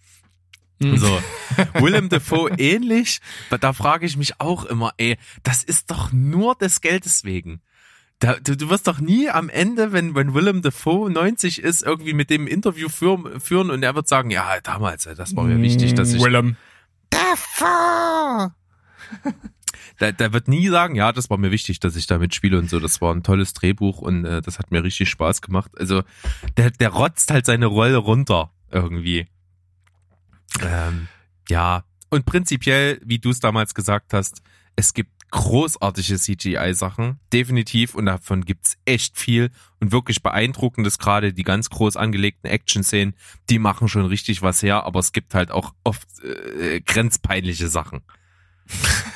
[0.80, 1.20] So,
[1.74, 3.20] Willem Dafoe ähnlich,
[3.60, 7.62] da frage ich mich auch immer, ey, das ist doch nur des Geldes wegen.
[8.20, 12.12] Da, du, du wirst doch nie am Ende, wenn, wenn Willem Dafoe 90 ist, irgendwie
[12.14, 15.94] mit dem Interview führen, führen und er wird sagen, ja, damals, das war mir wichtig,
[15.94, 16.22] dass ich...
[16.22, 16.56] Willem.
[17.10, 18.52] Dafoe!
[19.98, 22.70] Da, da wird nie sagen, ja, das war mir wichtig, dass ich da mitspiele und
[22.70, 22.78] so.
[22.78, 25.72] Das war ein tolles Drehbuch und äh, das hat mir richtig Spaß gemacht.
[25.76, 26.04] Also
[26.56, 29.26] der, der rotzt halt seine Rolle runter irgendwie.
[30.62, 31.08] Ähm,
[31.48, 34.42] ja, und prinzipiell, wie du es damals gesagt hast,
[34.76, 41.42] es gibt großartige CGI-Sachen, definitiv, und davon gibt's echt viel und wirklich beeindruckendes, gerade die
[41.42, 43.14] ganz groß angelegten Action-Szenen,
[43.50, 48.00] die machen schon richtig was her, aber es gibt halt auch oft äh, grenzpeinliche Sachen.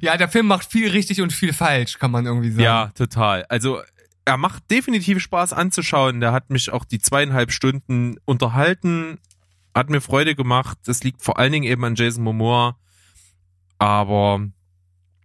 [0.00, 2.62] Ja, der Film macht viel richtig und viel falsch, kann man irgendwie sagen.
[2.62, 3.44] Ja, total.
[3.48, 3.80] Also
[4.24, 6.20] er macht definitiv Spaß anzuschauen.
[6.20, 9.18] Der hat mich auch die zweieinhalb Stunden unterhalten,
[9.74, 10.78] hat mir Freude gemacht.
[10.84, 12.76] Das liegt vor allen Dingen eben an Jason Momoa,
[13.78, 14.46] aber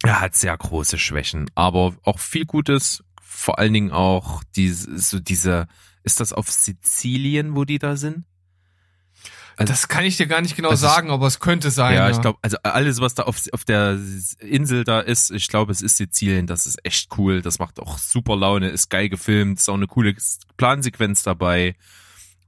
[0.04, 3.04] er hat sehr große Schwächen, aber auch viel Gutes.
[3.22, 5.68] Vor allen Dingen auch diese, so diese,
[6.04, 8.26] ist das auf Sizilien, wo die da sind?
[9.58, 11.94] Also, das kann ich dir gar nicht genau ist- sagen, aber es könnte sein.
[11.94, 14.00] ja, ich glaube, also alles, was da auf, auf der
[14.40, 17.42] Insel da ist, ich glaube, es ist Sizilien, das ist echt cool.
[17.42, 20.16] Das macht auch super Laune, ist geil gefilmt, ist auch eine coole
[20.58, 21.76] Plansequenz dabei.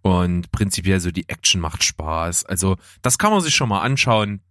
[0.02, 2.46] Und prinzipiell so die Action macht Spaß.
[2.46, 4.42] Also, das kann man sich schon mal anschauen.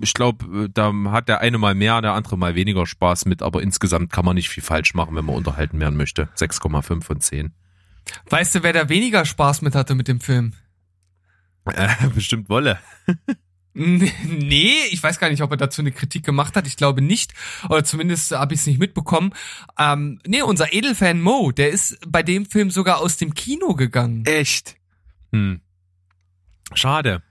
[0.00, 3.62] Ich glaube, da hat der eine mal mehr, der andere mal weniger Spaß mit, aber
[3.62, 6.28] insgesamt kann man nicht viel falsch machen, wenn man unterhalten werden möchte.
[6.36, 7.52] 6,5 von 10.
[8.30, 10.52] Weißt du, wer da weniger Spaß mit hatte mit dem Film?
[11.64, 12.78] Äh, bestimmt Wolle.
[13.78, 16.66] Nee, ich weiß gar nicht, ob er dazu eine Kritik gemacht hat.
[16.66, 17.34] Ich glaube nicht.
[17.68, 19.34] Oder zumindest habe ich es nicht mitbekommen.
[19.78, 24.24] Ähm, nee, unser Edelfan Mo, der ist bei dem Film sogar aus dem Kino gegangen.
[24.24, 24.76] Echt?
[25.32, 25.60] Hm.
[26.72, 27.22] Schade.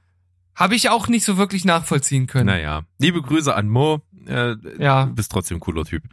[0.56, 2.48] Habe ich auch nicht so wirklich nachvollziehen können.
[2.48, 4.02] Naja, liebe Grüße an Mo.
[4.28, 5.06] Äh, Ja.
[5.06, 6.04] Du bist trotzdem ein cooler Typ.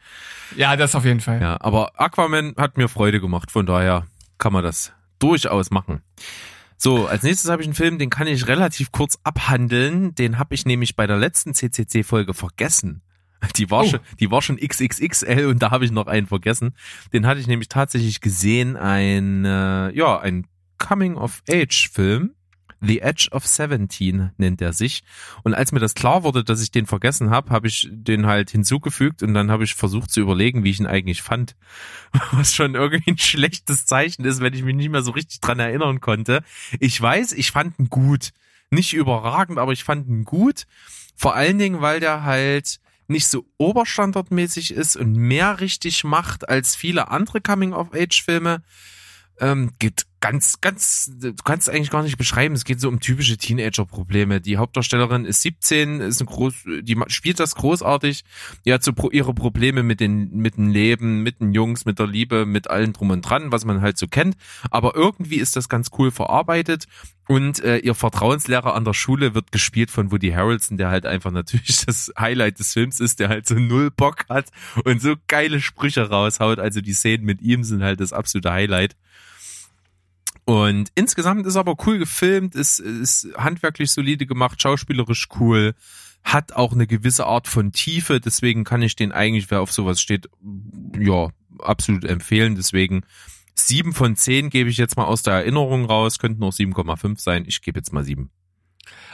[0.56, 1.40] Ja, das auf jeden Fall.
[1.40, 4.04] Ja, aber Aquaman hat mir Freude gemacht, von daher
[4.38, 6.02] kann man das durchaus machen.
[6.76, 10.14] So, als nächstes habe ich einen Film, den kann ich relativ kurz abhandeln.
[10.16, 13.02] Den habe ich nämlich bei der letzten CCC-Folge vergessen.
[13.56, 13.88] Die war, Oh.
[13.88, 16.74] schon, die war schon XXXL und da habe ich noch einen vergessen.
[17.12, 20.46] Den hatte ich nämlich tatsächlich gesehen, ein, äh, ja, ein
[20.78, 22.34] Coming-of-Age-Film.
[22.84, 25.04] The Edge of 17 nennt er sich.
[25.44, 28.50] Und als mir das klar wurde, dass ich den vergessen habe, habe ich den halt
[28.50, 31.54] hinzugefügt und dann habe ich versucht zu überlegen, wie ich ihn eigentlich fand.
[32.32, 35.60] Was schon irgendwie ein schlechtes Zeichen ist, wenn ich mich nicht mehr so richtig dran
[35.60, 36.42] erinnern konnte.
[36.80, 38.30] Ich weiß, ich fand ihn gut.
[38.70, 40.64] Nicht überragend, aber ich fand ihn gut.
[41.14, 46.74] Vor allen Dingen, weil der halt nicht so oberstandardmäßig ist und mehr richtig macht als
[46.74, 48.62] viele andere Coming-of-Age-Filme.
[49.38, 49.72] Ähm,
[50.22, 52.54] ganz, ganz, du kannst eigentlich gar nicht beschreiben.
[52.54, 54.40] Es geht so um typische Teenager-Probleme.
[54.40, 58.24] Die Hauptdarstellerin ist 17, ist eine groß, die spielt das großartig.
[58.64, 62.06] Die hat so ihre Probleme mit den, mit dem Leben, mit den Jungs, mit der
[62.06, 64.36] Liebe, mit allem drum und dran, was man halt so kennt.
[64.70, 66.86] Aber irgendwie ist das ganz cool verarbeitet.
[67.26, 71.32] Und äh, ihr Vertrauenslehrer an der Schule wird gespielt von Woody Harrelson, der halt einfach
[71.32, 74.50] natürlich das Highlight des Films ist, der halt so null Bock hat
[74.84, 76.60] und so geile Sprüche raushaut.
[76.60, 78.94] Also die Szenen mit ihm sind halt das absolute Highlight.
[80.44, 85.74] Und insgesamt ist aber cool gefilmt, ist, ist handwerklich solide gemacht, schauspielerisch cool,
[86.24, 90.00] hat auch eine gewisse Art von Tiefe, deswegen kann ich den eigentlich, wer auf sowas
[90.00, 90.28] steht,
[90.98, 92.54] ja, absolut empfehlen.
[92.56, 93.02] Deswegen
[93.54, 97.44] sieben von zehn gebe ich jetzt mal aus der Erinnerung raus, könnten noch 7,5 sein.
[97.46, 98.30] Ich gebe jetzt mal sieben.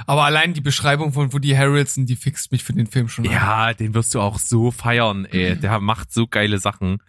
[0.07, 3.33] Aber allein die Beschreibung von Woody Harrelson, die fixt mich für den Film schon an.
[3.33, 5.57] Ja, den wirst du auch so feiern, ey.
[5.61, 7.03] Der macht so geile Sachen.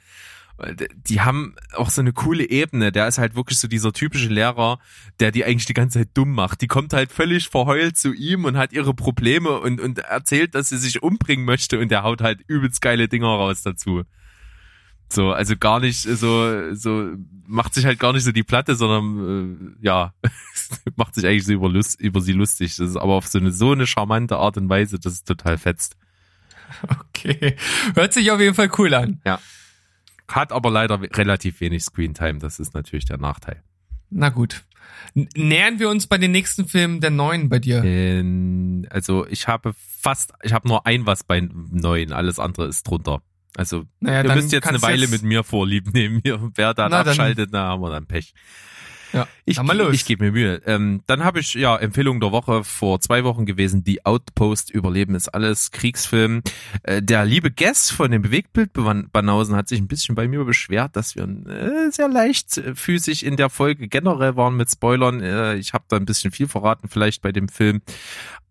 [1.07, 2.91] Die haben auch so eine coole Ebene.
[2.91, 4.79] Der ist halt wirklich so dieser typische Lehrer,
[5.19, 6.61] der die eigentlich die ganze Zeit dumm macht.
[6.61, 10.69] Die kommt halt völlig verheult zu ihm und hat ihre Probleme und, und erzählt, dass
[10.69, 14.03] sie sich umbringen möchte und der haut halt übelst geile Dinger raus dazu.
[15.11, 17.11] So, also gar nicht so, so,
[17.47, 20.13] macht sich halt gar nicht so die Platte, sondern, äh, ja,
[20.95, 22.75] macht sich eigentlich so über, Lust, über sie lustig.
[22.75, 25.57] Das ist aber auf so eine, so eine charmante Art und Weise, dass es total
[25.57, 25.95] fetzt.
[26.99, 27.57] Okay.
[27.95, 29.19] Hört sich auf jeden Fall cool an.
[30.29, 33.61] Hat aber leider relativ wenig Screentime, das ist natürlich der Nachteil.
[34.09, 34.63] Na gut.
[35.13, 37.83] Nähern wir uns bei den nächsten Filmen der neuen bei dir.
[37.83, 42.83] Ähm, also ich habe fast, ich habe nur ein was bei neuen, alles andere ist
[42.83, 43.21] drunter.
[43.55, 46.21] Also Naja, ihr dann müsst jetzt eine Weile jetzt- mit mir vorlieb nehmen.
[46.55, 48.33] Wer dann Na, dann- abschaltet, na haben wir dann Pech.
[49.13, 50.61] Ja, Ich, ich gebe mir Mühe.
[50.65, 53.83] Ähm, dann habe ich ja Empfehlung der Woche vor zwei Wochen gewesen.
[53.83, 56.41] Die Outpost Überleben ist alles Kriegsfilm.
[56.83, 61.15] Äh, der liebe Guest von dem Bewegtbild-Banausen hat sich ein bisschen bei mir beschwert, dass
[61.15, 65.21] wir äh, sehr leichtfüßig in der Folge generell waren mit Spoilern.
[65.21, 67.81] Äh, ich habe da ein bisschen viel verraten vielleicht bei dem Film.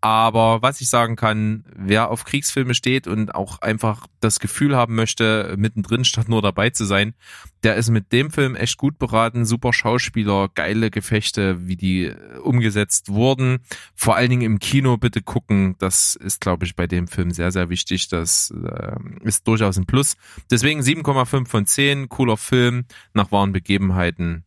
[0.01, 4.95] Aber was ich sagen kann, wer auf Kriegsfilme steht und auch einfach das Gefühl haben
[4.95, 7.15] möchte, mittendrin statt nur dabei zu sein,
[7.63, 9.45] der ist mit dem Film echt gut beraten.
[9.45, 13.59] Super Schauspieler, geile Gefechte, wie die äh, umgesetzt wurden.
[13.95, 15.75] Vor allen Dingen im Kino bitte gucken.
[15.79, 18.09] Das ist, glaube ich, bei dem Film sehr, sehr wichtig.
[18.09, 20.17] Das äh, ist durchaus ein Plus.
[20.51, 22.09] Deswegen 7,5 von 10.
[22.09, 24.45] Cooler Film nach wahren Begebenheiten.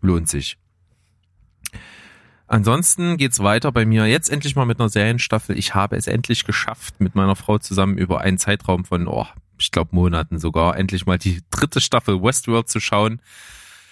[0.00, 0.58] Lohnt sich.
[2.48, 5.56] Ansonsten geht's weiter bei mir jetzt endlich mal mit einer Serienstaffel.
[5.58, 9.26] Ich habe es endlich geschafft, mit meiner Frau zusammen über einen Zeitraum von, oh,
[9.58, 13.20] ich glaube Monaten sogar, endlich mal die dritte Staffel Westworld zu schauen.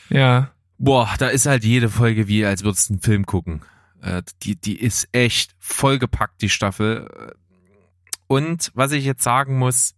[0.09, 0.51] ja.
[0.79, 3.63] Boah, da ist halt jede Folge wie, als würdest du einen Film gucken.
[4.03, 7.35] Äh, die, die ist echt vollgepackt, die Staffel.
[8.27, 9.95] Und was ich jetzt sagen muss,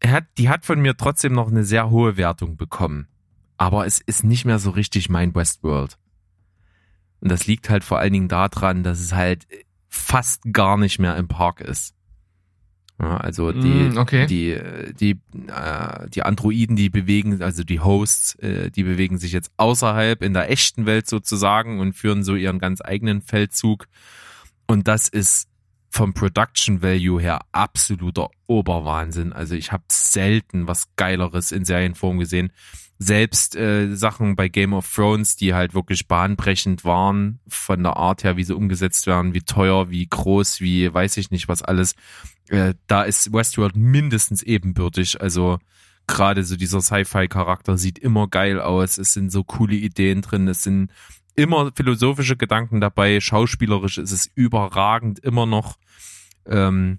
[0.00, 3.06] er hat, die hat von mir trotzdem noch eine sehr hohe Wertung bekommen.
[3.56, 5.96] Aber es ist nicht mehr so richtig mein Westworld.
[7.26, 9.48] Und das liegt halt vor allen Dingen daran, dass es halt
[9.88, 11.92] fast gar nicht mehr im Park ist.
[13.02, 14.26] Ja, also die, Mm, okay.
[14.28, 14.56] die,
[14.94, 15.18] die,
[15.48, 20.34] äh, die Androiden, die bewegen, also die Hosts, äh, die bewegen sich jetzt außerhalb in
[20.34, 23.88] der echten Welt sozusagen und führen so ihren ganz eigenen Feldzug.
[24.68, 25.48] Und das ist
[25.90, 29.32] vom Production Value her absoluter Oberwahnsinn.
[29.32, 32.52] Also ich habe selten was Geileres in Serienform gesehen.
[32.98, 38.24] Selbst äh, Sachen bei Game of Thrones, die halt wirklich bahnbrechend waren, von der Art
[38.24, 41.94] her, wie sie umgesetzt werden, wie teuer, wie groß, wie weiß ich nicht was alles.
[42.48, 45.20] Äh, da ist Westworld mindestens ebenbürtig.
[45.20, 45.58] Also
[46.06, 48.98] gerade so dieser Sci-Fi-Charakter sieht immer geil aus.
[48.98, 50.48] Es sind so coole Ideen drin.
[50.48, 50.90] Es sind
[51.34, 53.20] immer philosophische Gedanken dabei.
[53.20, 55.76] Schauspielerisch ist es überragend immer noch.
[56.46, 56.98] Ähm,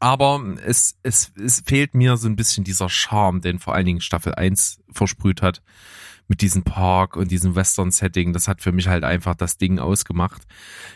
[0.00, 4.00] aber es, es, es fehlt mir so ein bisschen dieser Charme, den vor allen Dingen
[4.00, 5.62] Staffel 1 versprüht hat.
[6.26, 8.32] Mit diesem Park und diesem Western-Setting.
[8.32, 10.42] Das hat für mich halt einfach das Ding ausgemacht.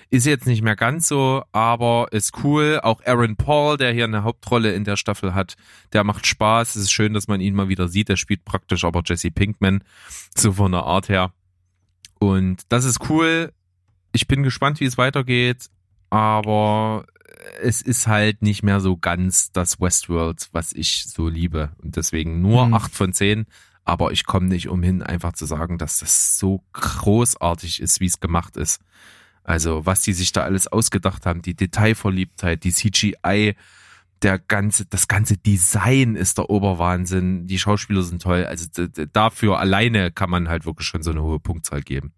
[0.08, 2.78] Ist jetzt nicht mehr ganz so, aber ist cool.
[2.80, 5.56] Auch Aaron Paul, der hier eine Hauptrolle in der Staffel hat,
[5.92, 6.76] der macht Spaß.
[6.76, 8.10] Es ist schön, dass man ihn mal wieder sieht.
[8.10, 9.82] Der spielt praktisch aber Jesse Pinkman.
[10.36, 11.32] So von der Art her.
[12.20, 13.52] Und das ist cool.
[14.12, 15.68] Ich bin gespannt, wie es weitergeht.
[16.10, 17.06] Aber
[17.60, 21.70] es ist halt nicht mehr so ganz das Westworld, was ich so liebe.
[21.82, 22.74] Und deswegen nur Hm.
[22.74, 23.46] acht von zehn.
[23.84, 28.18] Aber ich komme nicht umhin, einfach zu sagen, dass das so großartig ist, wie es
[28.20, 28.80] gemacht ist.
[29.42, 33.54] Also, was die sich da alles ausgedacht haben, die Detailverliebtheit, die CGI,
[34.22, 37.46] der ganze, das ganze Design ist der Oberwahnsinn.
[37.46, 38.46] Die Schauspieler sind toll.
[38.46, 38.66] Also
[39.12, 42.14] dafür alleine kann man halt wirklich schon so eine hohe Punktzahl geben.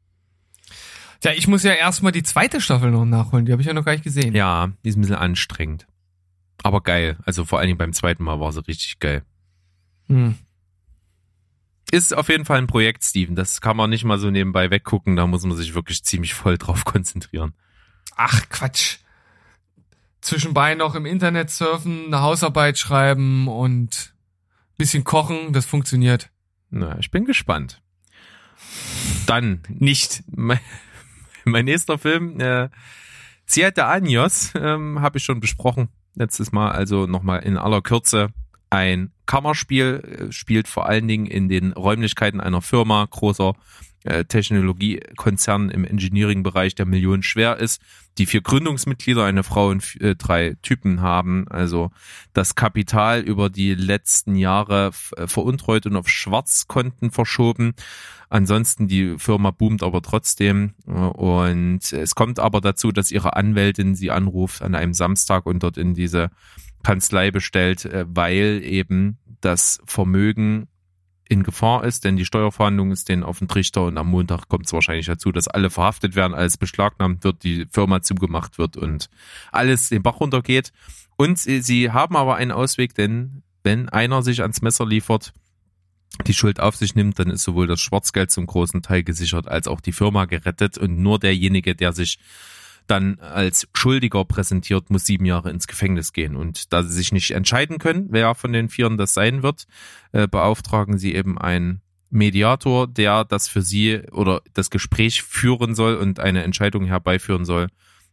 [1.26, 3.46] Ja, ich muss ja erstmal die zweite Staffel noch nachholen.
[3.46, 4.32] Die habe ich ja noch gar nicht gesehen.
[4.32, 5.88] Ja, die ist ein bisschen anstrengend.
[6.62, 7.16] Aber geil.
[7.24, 9.24] Also vor allen Dingen beim zweiten Mal war sie richtig geil.
[10.06, 10.36] Hm.
[11.90, 13.34] Ist auf jeden Fall ein Projekt, Steven.
[13.34, 15.16] Das kann man nicht mal so nebenbei weggucken.
[15.16, 17.54] Da muss man sich wirklich ziemlich voll drauf konzentrieren.
[18.14, 18.98] Ach, Quatsch.
[20.20, 24.14] Zwischenbei noch im Internet surfen, eine Hausarbeit schreiben und
[24.76, 26.30] bisschen kochen, das funktioniert.
[26.70, 27.82] Na, ich bin gespannt.
[29.26, 30.22] Dann Nicht.
[31.50, 32.68] mein, nächster Film, äh,
[33.46, 36.72] Siete Años, ähm, habe ich schon besprochen letztes Mal.
[36.72, 38.30] Also nochmal in aller Kürze.
[38.70, 43.54] Ein Kammerspiel äh, spielt vor allen Dingen in den Räumlichkeiten einer Firma, großer
[44.24, 47.80] Technologiekonzern im Engineering-Bereich, der Millionen schwer ist.
[48.18, 51.90] Die vier Gründungsmitglieder, eine Frau und äh, drei Typen haben also
[52.32, 57.74] das Kapital über die letzten Jahre äh, veruntreut und auf Schwarzkonten verschoben.
[58.30, 63.94] Ansonsten die Firma boomt aber trotzdem äh, und es kommt aber dazu, dass ihre Anwältin
[63.94, 66.30] sie anruft an einem Samstag und dort in diese
[66.82, 70.68] Kanzlei bestellt, äh, weil eben das Vermögen
[71.28, 74.66] in Gefahr ist, denn die Steuerverhandlung ist denen auf den Trichter und am Montag kommt
[74.66, 79.10] es wahrscheinlich dazu, dass alle verhaftet werden, alles beschlagnahmt wird, die Firma zugemacht wird und
[79.50, 80.72] alles den Bach runtergeht.
[81.16, 85.32] Und sie, sie haben aber einen Ausweg, denn wenn einer sich ans Messer liefert,
[86.26, 89.66] die Schuld auf sich nimmt, dann ist sowohl das Schwarzgeld zum großen Teil gesichert als
[89.66, 92.18] auch die Firma gerettet und nur derjenige, der sich
[92.86, 96.36] dann als Schuldiger präsentiert, muss sieben Jahre ins Gefängnis gehen.
[96.36, 99.66] Und da sie sich nicht entscheiden können, wer von den Vieren das sein wird,
[100.12, 101.80] äh, beauftragen sie eben einen
[102.10, 107.68] Mediator, der das für sie oder das Gespräch führen soll und eine Entscheidung herbeiführen soll.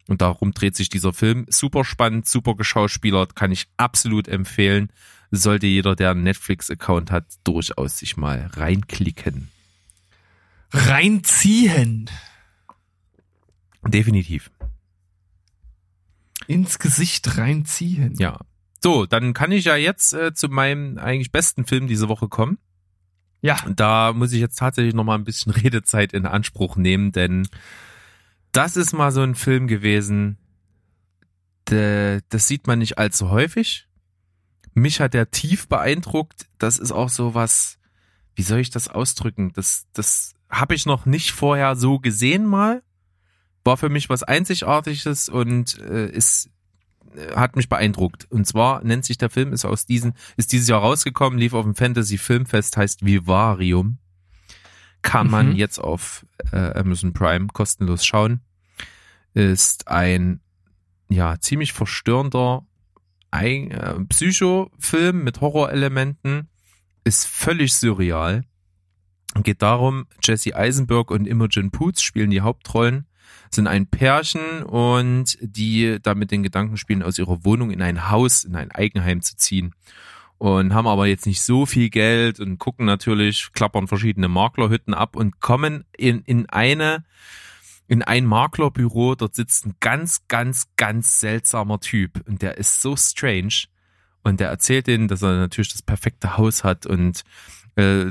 [0.07, 1.45] Und darum dreht sich dieser Film.
[1.49, 4.89] Super spannend, super geschauspielert, kann ich absolut empfehlen.
[5.31, 9.49] Sollte jeder, der einen Netflix-Account hat, durchaus sich mal reinklicken.
[10.71, 12.09] Reinziehen.
[13.87, 14.51] Definitiv.
[16.47, 18.15] Ins Gesicht reinziehen.
[18.17, 18.39] Ja.
[18.81, 22.57] So, dann kann ich ja jetzt äh, zu meinem eigentlich besten Film diese Woche kommen.
[23.41, 23.57] Ja.
[23.75, 27.47] Da muss ich jetzt tatsächlich noch mal ein bisschen Redezeit in Anspruch nehmen, denn
[28.51, 30.37] das ist mal so ein Film gewesen,
[31.69, 33.87] der, das sieht man nicht allzu häufig.
[34.73, 36.47] Mich hat der tief beeindruckt.
[36.57, 37.79] Das ist auch so was,
[38.35, 39.51] wie soll ich das ausdrücken?
[39.53, 42.83] Das, das habe ich noch nicht vorher so gesehen mal.
[43.63, 46.49] War für mich was Einzigartiges und äh, ist
[47.15, 48.25] äh, hat mich beeindruckt.
[48.29, 51.63] Und zwar nennt sich der Film, ist aus diesen, ist dieses Jahr rausgekommen, lief auf
[51.63, 53.97] dem Fantasy Filmfest, heißt Vivarium.
[55.01, 55.55] Kann man Mhm.
[55.55, 58.41] jetzt auf äh, Amazon Prime kostenlos schauen.
[59.33, 60.39] Ist ein,
[61.09, 62.65] ja, ziemlich verstörender
[63.31, 66.49] ein, äh, Psycho-Film mit Horrorelementen.
[67.03, 68.43] Ist völlig surreal.
[69.41, 73.07] Geht darum, Jesse Eisenberg und Imogen Poots spielen die Hauptrollen
[73.51, 78.09] sind ein Pärchen und die da mit den Gedanken spielen, aus ihrer Wohnung in ein
[78.09, 79.73] Haus, in ein Eigenheim zu ziehen.
[80.37, 85.15] Und haben aber jetzt nicht so viel Geld und gucken natürlich, klappern verschiedene Maklerhütten ab
[85.15, 87.05] und kommen in, in eine,
[87.87, 89.15] in ein Maklerbüro.
[89.15, 93.67] Dort sitzt ein ganz, ganz, ganz seltsamer Typ und der ist so strange.
[94.23, 97.23] Und der erzählt ihnen, dass er natürlich das perfekte Haus hat und
[97.75, 98.05] äh,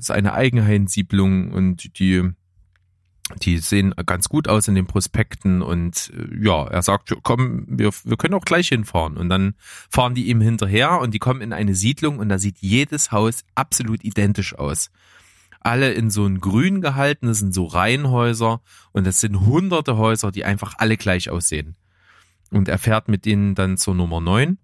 [0.00, 2.30] seine Eigenheimsiedlung und die
[3.42, 7.90] die sehen ganz gut aus in den Prospekten und äh, ja, er sagt, komm, wir,
[8.04, 9.16] wir können auch gleich hinfahren.
[9.16, 9.54] Und dann
[9.90, 13.44] fahren die ihm hinterher und die kommen in eine Siedlung und da sieht jedes Haus
[13.54, 14.90] absolut identisch aus.
[15.60, 18.60] Alle in so ein Grün gehalten, das sind so Reihenhäuser
[18.92, 21.76] und das sind hunderte Häuser, die einfach alle gleich aussehen.
[22.50, 24.58] Und er fährt mit denen dann zur Nummer 9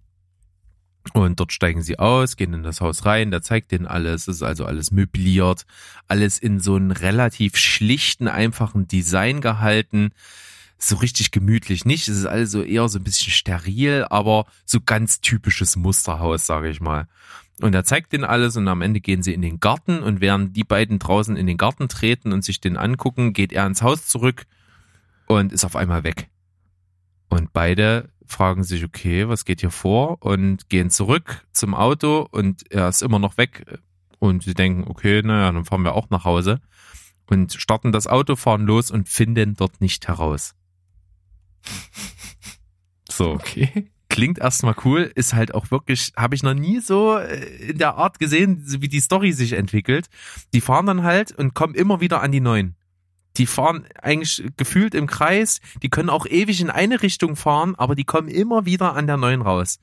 [1.12, 4.36] und dort steigen sie aus, gehen in das Haus rein, der zeigt denen alles, es
[4.36, 5.66] ist also alles möbliert,
[6.08, 10.10] alles in so einen relativ schlichten, einfachen Design gehalten.
[10.78, 14.80] So richtig gemütlich nicht, es ist alles so eher so ein bisschen steril, aber so
[14.80, 17.06] ganz typisches Musterhaus, sage ich mal.
[17.60, 20.56] Und er zeigt denen alles und am Ende gehen sie in den Garten und während
[20.56, 24.06] die beiden draußen in den Garten treten und sich den angucken, geht er ins Haus
[24.06, 24.46] zurück
[25.26, 26.28] und ist auf einmal weg.
[27.28, 30.18] Und beide fragen sich, okay, was geht hier vor?
[30.20, 33.64] Und gehen zurück zum Auto und er ist immer noch weg.
[34.18, 36.60] Und sie denken, okay, naja, dann fahren wir auch nach Hause.
[37.28, 40.54] Und starten das Auto, fahren los und finden dort nicht heraus.
[43.10, 43.90] So, Okay.
[44.08, 47.96] klingt erstmal cool, ist halt auch wirklich, habe ich noch nie so äh, in der
[47.96, 50.08] Art gesehen, wie die Story sich entwickelt.
[50.54, 52.76] Die fahren dann halt und kommen immer wieder an die neuen.
[53.36, 57.94] Die fahren eigentlich gefühlt im Kreis, die können auch ewig in eine Richtung fahren, aber
[57.94, 59.78] die kommen immer wieder an der neuen raus.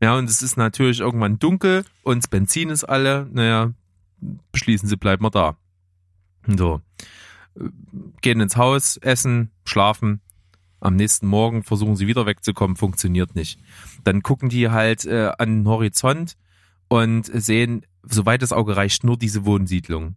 [0.00, 3.72] Ja, und es ist natürlich irgendwann dunkel und das Benzin ist alle, naja,
[4.52, 5.56] beschließen sie, bleiben wir da.
[6.46, 6.80] So.
[8.20, 10.20] Gehen ins Haus, essen, schlafen,
[10.80, 13.58] am nächsten Morgen versuchen sie wieder wegzukommen, funktioniert nicht.
[14.04, 16.36] Dann gucken die halt äh, an den Horizont
[16.88, 20.16] und sehen, soweit das Auge reicht, nur diese Wohnsiedlung.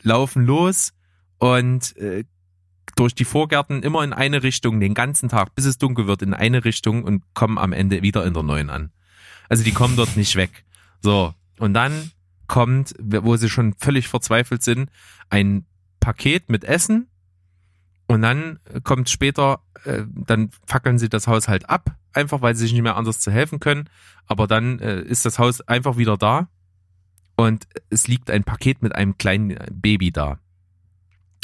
[0.00, 0.92] Laufen los
[1.38, 2.24] und äh,
[2.96, 6.34] durch die Vorgärten immer in eine Richtung, den ganzen Tag, bis es dunkel wird, in
[6.34, 8.92] eine Richtung und kommen am Ende wieder in der neuen an.
[9.48, 10.64] Also die kommen dort nicht weg.
[11.00, 12.10] So, und dann
[12.48, 14.90] kommt, wo sie schon völlig verzweifelt sind,
[15.30, 15.66] ein
[16.00, 17.08] Paket mit Essen
[18.08, 22.62] und dann kommt später, äh, dann fackeln sie das Haus halt ab, einfach weil sie
[22.62, 23.88] sich nicht mehr anders zu helfen können.
[24.26, 26.48] Aber dann äh, ist das Haus einfach wieder da
[27.36, 30.40] und es liegt ein Paket mit einem kleinen Baby da.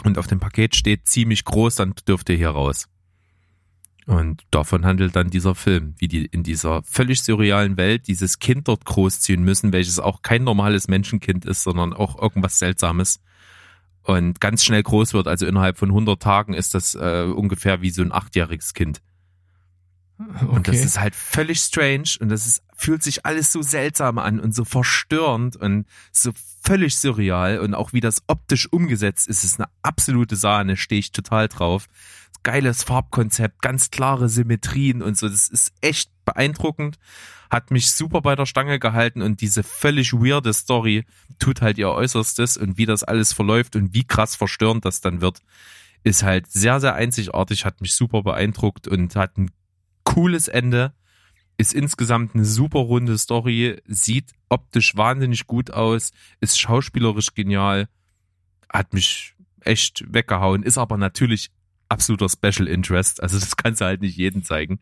[0.03, 2.88] Und auf dem Paket steht ziemlich groß, dann dürft ihr hier raus.
[4.07, 8.68] Und davon handelt dann dieser Film, wie die in dieser völlig surrealen Welt dieses Kind
[8.68, 13.20] dort großziehen müssen, welches auch kein normales Menschenkind ist, sondern auch irgendwas Seltsames
[14.03, 15.26] und ganz schnell groß wird.
[15.26, 19.01] Also innerhalb von 100 Tagen ist das äh, ungefähr wie so ein achtjähriges Kind.
[20.18, 20.84] Und das Okay.
[20.84, 24.64] ist halt völlig strange und das ist, fühlt sich alles so seltsam an und so
[24.64, 30.37] verstörend und so völlig surreal und auch wie das optisch umgesetzt ist, ist eine absolute
[30.37, 31.87] Sahne, stehe ich total drauf.
[32.43, 36.99] Geiles Farbkonzept, ganz klare Symmetrien und so, das ist echt beeindruckend,
[37.51, 41.05] hat mich super bei der Stange gehalten und diese völlig weirde Story
[41.39, 45.20] tut halt ihr Äußerstes und wie das alles verläuft und wie krass verstörend das dann
[45.20, 45.41] wird,
[46.03, 49.51] ist halt sehr, sehr einzigartig, hat mich super beeindruckt und hat ein
[50.05, 50.93] cooles Ende.
[51.57, 57.88] Ist insgesamt eine super runde Story, sieht optisch wahnsinnig gut aus, ist schauspielerisch genial,
[58.68, 61.50] hat mich echt weggehauen, ist aber natürlich
[61.88, 64.80] absoluter Special Interest, also das kannst du halt nicht jeden zeigen.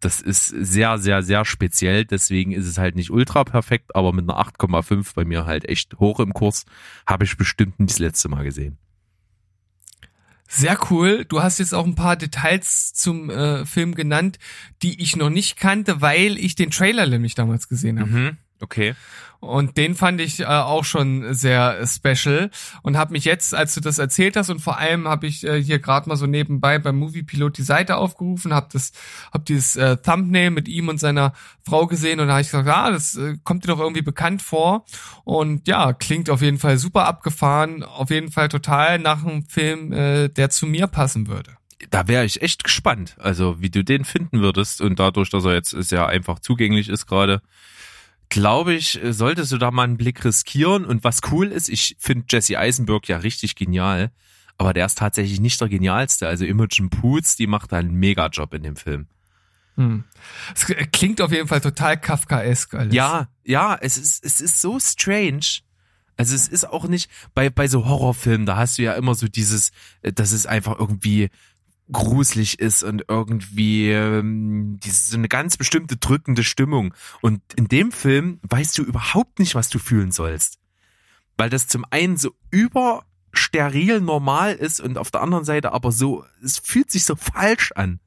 [0.00, 4.28] Das ist sehr, sehr, sehr speziell, deswegen ist es halt nicht ultra perfekt, aber mit
[4.28, 6.64] einer 8,5 bei mir halt echt hoch im Kurs,
[7.06, 8.78] habe ich bestimmt nicht das letzte Mal gesehen.
[10.54, 11.24] Sehr cool.
[11.24, 14.38] Du hast jetzt auch ein paar Details zum äh, Film genannt,
[14.82, 18.10] die ich noch nicht kannte, weil ich den Trailer nämlich damals gesehen habe.
[18.10, 18.36] Mhm.
[18.62, 18.94] Okay.
[19.40, 22.48] Und den fand ich äh, auch schon sehr special
[22.82, 25.60] und habe mich jetzt, als du das erzählt hast und vor allem habe ich äh,
[25.60, 28.92] hier gerade mal so nebenbei beim Movie Pilot die Seite aufgerufen, habe das,
[29.32, 31.32] habe dieses äh, Thumbnail mit ihm und seiner
[31.66, 34.42] Frau gesehen und da habe ich gesagt, ah, das äh, kommt dir doch irgendwie bekannt
[34.42, 34.84] vor
[35.24, 39.92] und ja, klingt auf jeden Fall super abgefahren, auf jeden Fall total nach einem Film,
[39.92, 41.56] äh, der zu mir passen würde.
[41.90, 45.54] Da wäre ich echt gespannt, also wie du den finden würdest und dadurch, dass er
[45.54, 47.42] jetzt sehr einfach zugänglich ist gerade,
[48.32, 50.86] glaube ich, solltest du da mal einen Blick riskieren.
[50.86, 54.10] Und was cool ist, ich finde Jesse Eisenberg ja richtig genial,
[54.56, 56.26] aber der ist tatsächlich nicht der genialste.
[56.26, 59.06] Also Imogen Poots, die macht einen Mega-Job in dem Film.
[59.76, 60.04] Hm.
[60.54, 62.94] Es klingt auf jeden Fall total Kafkaesk alles.
[62.94, 65.60] Ja, ja, es ist, es ist so strange.
[66.16, 69.28] Also es ist auch nicht, bei, bei so Horrorfilmen, da hast du ja immer so
[69.28, 71.28] dieses, äh, das ist einfach irgendwie
[71.90, 76.94] gruselig ist und irgendwie ähm, diese, so eine ganz bestimmte drückende Stimmung.
[77.20, 80.58] Und in dem Film weißt du überhaupt nicht, was du fühlen sollst.
[81.36, 86.24] Weil das zum einen so übersteril normal ist und auf der anderen Seite aber so,
[86.42, 88.00] es fühlt sich so falsch an.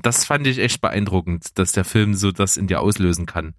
[0.00, 3.54] Das fand ich echt beeindruckend, dass der Film so das in dir auslösen kann.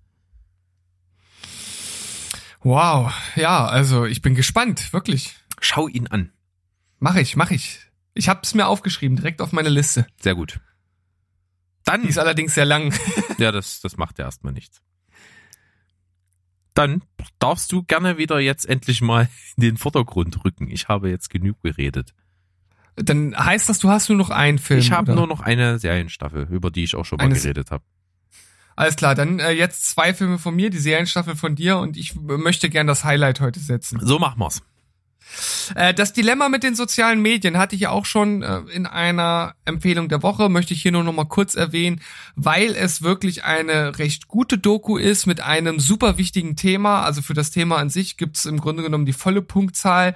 [2.61, 5.35] Wow, ja, also ich bin gespannt, wirklich.
[5.59, 6.31] Schau ihn an.
[6.99, 7.79] Mach ich, mach ich.
[8.13, 10.05] Ich habe es mir aufgeschrieben, direkt auf meine Liste.
[10.19, 10.59] Sehr gut.
[11.83, 12.03] Dann.
[12.03, 12.93] Die ist allerdings sehr lang.
[13.37, 14.81] ja, das, das macht ja erstmal nichts.
[16.73, 17.03] Dann
[17.39, 20.69] darfst du gerne wieder jetzt endlich mal in den Vordergrund rücken.
[20.71, 22.13] Ich habe jetzt genug geredet.
[22.95, 24.79] Dann heißt das, du hast nur noch einen Film.
[24.79, 27.83] Ich habe nur noch eine Serienstaffel, über die ich auch schon mal Eine- geredet habe.
[28.75, 32.15] Alles klar, dann äh, jetzt zwei Filme von mir, die Serienstaffel von dir und ich
[32.15, 33.99] möchte gern das Highlight heute setzen.
[34.01, 34.63] So machen wir's.
[35.75, 39.55] Äh, das Dilemma mit den sozialen Medien hatte ich ja auch schon äh, in einer
[39.65, 42.01] Empfehlung der Woche, möchte ich hier nur noch mal kurz erwähnen,
[42.35, 47.03] weil es wirklich eine recht gute Doku ist mit einem super wichtigen Thema.
[47.03, 50.15] Also für das Thema an sich gibt's im Grunde genommen die volle Punktzahl.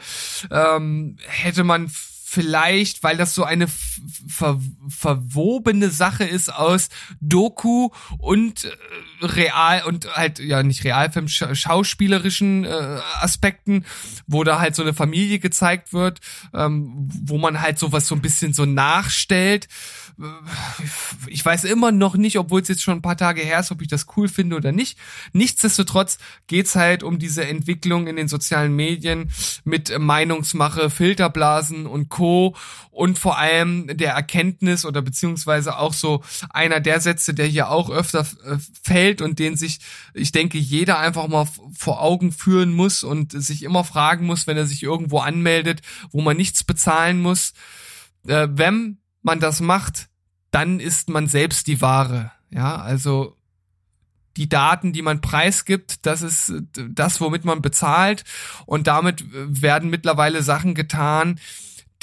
[0.52, 1.90] Ähm, hätte man
[2.30, 4.60] vielleicht, weil das so eine ver
[4.90, 6.90] verwobene Sache ist aus
[7.22, 13.86] Doku und äh, real und halt ja nicht Realfilm scha schauspielerischen äh, Aspekten,
[14.28, 16.20] wo da halt so eine Familie gezeigt wird,
[16.54, 19.70] ähm, wo man halt sowas so ein bisschen so nachstellt.
[20.20, 20.24] Äh,
[21.30, 23.82] Ich weiß immer noch nicht, obwohl es jetzt schon ein paar Tage her ist, ob
[23.82, 24.98] ich das cool finde oder nicht.
[25.34, 29.32] Nichtsdestotrotz geht's halt um diese Entwicklung in den sozialen Medien
[29.64, 32.56] mit Meinungsmache, Filterblasen und Co.
[32.92, 37.90] Und vor allem der Erkenntnis oder beziehungsweise auch so einer der Sätze, der hier auch
[37.90, 39.80] öfter äh, fällt und den sich,
[40.14, 41.48] ich denke, jeder einfach mal
[41.78, 46.22] vor Augen führen muss und sich immer fragen muss, wenn er sich irgendwo anmeldet, wo
[46.22, 47.54] man nichts bezahlen muss.
[48.28, 50.10] Äh, wenn man das macht,
[50.52, 52.32] dann ist man selbst die Ware.
[52.50, 53.36] Ja, also
[54.38, 58.24] die Daten, die man preisgibt, das ist das, womit man bezahlt.
[58.66, 61.40] Und damit werden mittlerweile Sachen getan,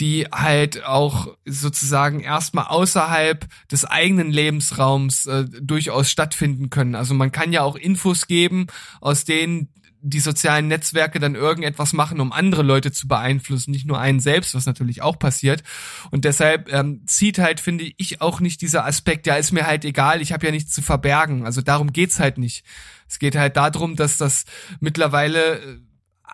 [0.01, 6.97] die halt auch sozusagen erstmal außerhalb des eigenen Lebensraums äh, durchaus stattfinden können.
[6.97, 8.67] Also man kann ja auch Infos geben,
[9.01, 9.69] aus denen
[10.07, 14.55] die sozialen Netzwerke dann irgendetwas machen, um andere Leute zu beeinflussen, nicht nur einen selbst,
[14.55, 15.63] was natürlich auch passiert.
[16.11, 19.85] Und deshalb ähm, zieht halt, finde ich, auch nicht dieser Aspekt, ja, ist mir halt
[19.87, 21.47] egal, ich habe ja nichts zu verbergen.
[21.47, 22.65] Also darum geht's halt nicht.
[23.09, 24.45] Es geht halt darum, dass das
[24.79, 25.79] mittlerweile äh,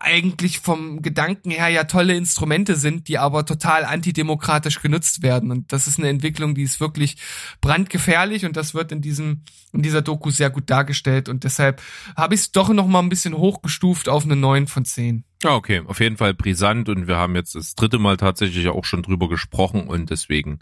[0.00, 5.50] eigentlich vom Gedanken her ja tolle Instrumente sind, die aber total antidemokratisch genutzt werden.
[5.50, 7.18] Und das ist eine Entwicklung, die ist wirklich
[7.60, 9.42] brandgefährlich und das wird in diesem,
[9.72, 11.28] in dieser Doku sehr gut dargestellt.
[11.28, 11.82] Und deshalb
[12.16, 15.24] habe ich es doch noch mal ein bisschen hochgestuft auf eine 9 von 10.
[15.42, 18.86] Ja, okay, auf jeden Fall brisant und wir haben jetzt das dritte Mal tatsächlich auch
[18.86, 20.60] schon drüber gesprochen und deswegen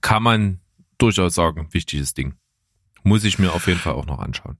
[0.00, 0.60] kann man
[0.98, 2.34] durchaus sagen, wichtiges Ding.
[3.04, 4.58] Muss ich mir auf jeden Fall auch noch anschauen.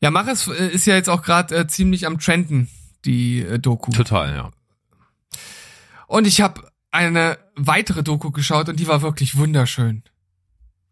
[0.00, 2.68] Ja, mach es äh, ist ja jetzt auch gerade äh, ziemlich am Trenden,
[3.04, 3.90] die äh, Doku.
[3.92, 4.50] Total, ja.
[6.06, 10.04] Und ich habe eine weitere Doku geschaut und die war wirklich wunderschön.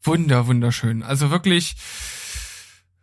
[0.03, 1.03] Wunder, wunderschön.
[1.03, 1.77] Also wirklich,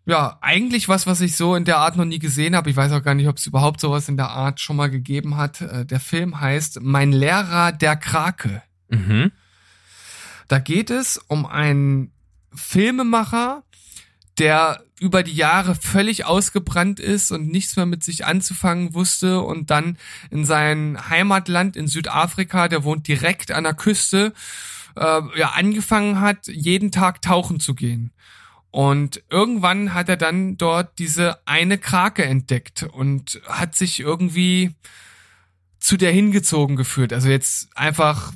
[0.05, 2.69] ja, eigentlich was, was ich so in der Art noch nie gesehen habe.
[2.71, 5.37] Ich weiß auch gar nicht, ob es überhaupt sowas in der Art schon mal gegeben
[5.37, 5.61] hat.
[5.61, 8.63] Äh, Der Film heißt Mein Lehrer der Krake.
[8.89, 9.31] Mhm.
[10.47, 12.13] Da geht es um einen
[12.55, 13.63] Filmemacher,
[14.39, 19.69] der über die Jahre völlig ausgebrannt ist und nichts mehr mit sich anzufangen wusste und
[19.69, 19.97] dann
[20.31, 24.33] in sein Heimatland in Südafrika, der wohnt direkt an der Küste,
[24.95, 28.11] äh, ja, angefangen hat, jeden Tag tauchen zu gehen.
[28.71, 34.75] Und irgendwann hat er dann dort diese eine Krake entdeckt und hat sich irgendwie
[35.79, 37.13] zu der hingezogen geführt.
[37.13, 38.33] Also jetzt einfach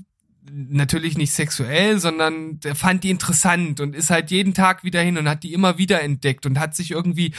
[0.53, 5.17] natürlich nicht sexuell, sondern der fand die interessant und ist halt jeden Tag wieder hin
[5.17, 7.33] und hat die immer wieder entdeckt und hat sich irgendwie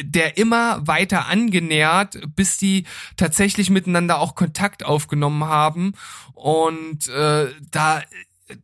[0.00, 2.84] der immer weiter angenähert, bis die
[3.16, 5.92] tatsächlich miteinander auch Kontakt aufgenommen haben
[6.32, 8.02] und äh, da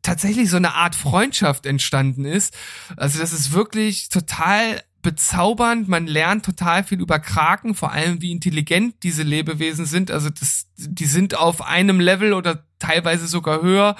[0.03, 2.57] tatsächlich so eine Art Freundschaft entstanden ist.
[2.96, 5.88] Also das ist wirklich total bezaubernd.
[5.88, 10.11] Man lernt total viel über Kraken, vor allem wie intelligent diese Lebewesen sind.
[10.11, 13.94] Also das, die sind auf einem Level oder teilweise sogar höher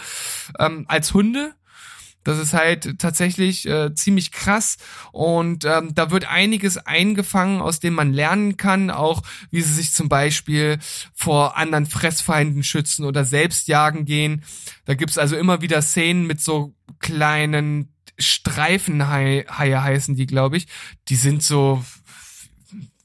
[0.58, 1.54] ähm, als Hunde.
[2.22, 4.76] Das ist halt tatsächlich äh, ziemlich krass
[5.10, 9.94] und ähm, da wird einiges eingefangen, aus dem man lernen kann, auch wie sie sich
[9.94, 10.78] zum Beispiel
[11.14, 14.44] vor anderen Fressfeinden schützen oder selbst jagen gehen.
[14.84, 20.66] Da gibt's also immer wieder Szenen mit so kleinen Streifenhaie heißen die, glaube ich.
[21.08, 21.82] Die sind so,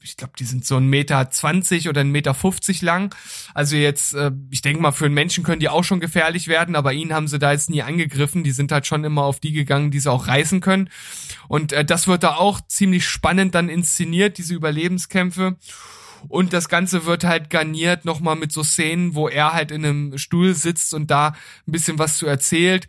[0.06, 3.14] ich glaube, die sind so ein Meter zwanzig oder ein Meter fünfzig lang.
[3.54, 6.76] Also jetzt, äh, ich denke mal, für einen Menschen können die auch schon gefährlich werden,
[6.76, 8.44] aber ihn haben sie da jetzt nie angegriffen.
[8.44, 10.88] Die sind halt schon immer auf die gegangen, die sie auch reißen können.
[11.48, 15.56] Und äh, das wird da auch ziemlich spannend dann inszeniert, diese Überlebenskämpfe.
[16.28, 20.18] Und das Ganze wird halt garniert nochmal mit so Szenen, wo er halt in einem
[20.18, 21.28] Stuhl sitzt und da
[21.66, 22.88] ein bisschen was zu erzählt.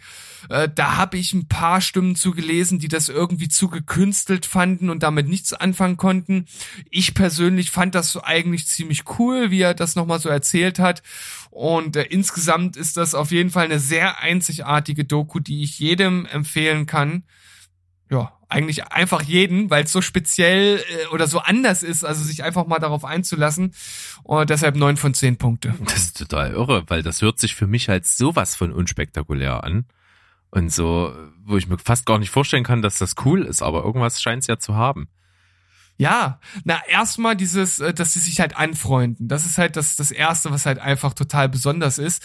[0.50, 4.90] Äh, da habe ich ein paar Stimmen zu gelesen, die das irgendwie zu gekünstelt fanden
[4.90, 6.46] und damit nichts anfangen konnten.
[6.90, 11.04] Ich persönlich fand das eigentlich ziemlich cool, wie er das nochmal so erzählt hat.
[11.50, 16.26] Und äh, insgesamt ist das auf jeden Fall eine sehr einzigartige Doku, die ich jedem
[16.26, 17.24] empfehlen kann.
[18.10, 22.44] Ja, eigentlich einfach jeden, weil es so speziell äh, oder so anders ist, also sich
[22.44, 23.74] einfach mal darauf einzulassen.
[24.24, 25.76] Und deshalb neun von zehn Punkte.
[25.84, 29.86] Das ist total irre, weil das hört sich für mich halt sowas von unspektakulär an.
[30.50, 33.84] Und so, wo ich mir fast gar nicht vorstellen kann, dass das cool ist, aber
[33.84, 35.10] irgendwas scheint es ja zu haben.
[36.00, 39.28] Ja, na erstmal dieses, äh, dass sie sich halt anfreunden.
[39.28, 42.24] Das ist halt das das erste, was halt einfach total besonders ist.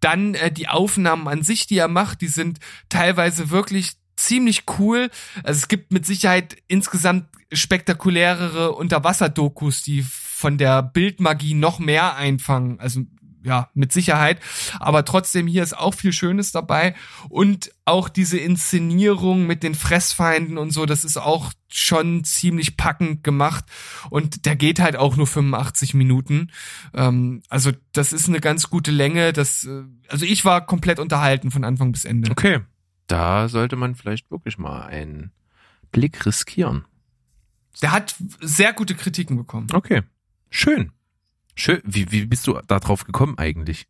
[0.00, 2.58] Dann äh, die Aufnahmen an sich, die er macht, die sind
[2.88, 3.92] teilweise wirklich
[4.22, 5.10] ziemlich cool.
[5.44, 12.80] Also es gibt mit Sicherheit insgesamt spektakulärere Unterwasserdokus, die von der Bildmagie noch mehr einfangen.
[12.80, 13.02] Also
[13.44, 14.40] ja, mit Sicherheit.
[14.78, 16.94] Aber trotzdem, hier ist auch viel Schönes dabei.
[17.28, 23.24] Und auch diese Inszenierung mit den Fressfeinden und so, das ist auch schon ziemlich packend
[23.24, 23.64] gemacht.
[24.10, 26.50] Und der geht halt auch nur 85 Minuten.
[26.94, 29.32] Ähm, also, das ist eine ganz gute Länge.
[29.32, 32.30] Das, äh, also ich war komplett unterhalten von Anfang bis Ende.
[32.30, 32.60] Okay.
[33.06, 35.32] Da sollte man vielleicht wirklich mal einen
[35.90, 36.84] Blick riskieren.
[37.80, 39.68] Der hat sehr gute Kritiken bekommen.
[39.72, 40.02] Okay.
[40.50, 40.92] Schön.
[41.54, 41.80] Schön.
[41.84, 43.86] Wie, wie bist du da drauf gekommen eigentlich?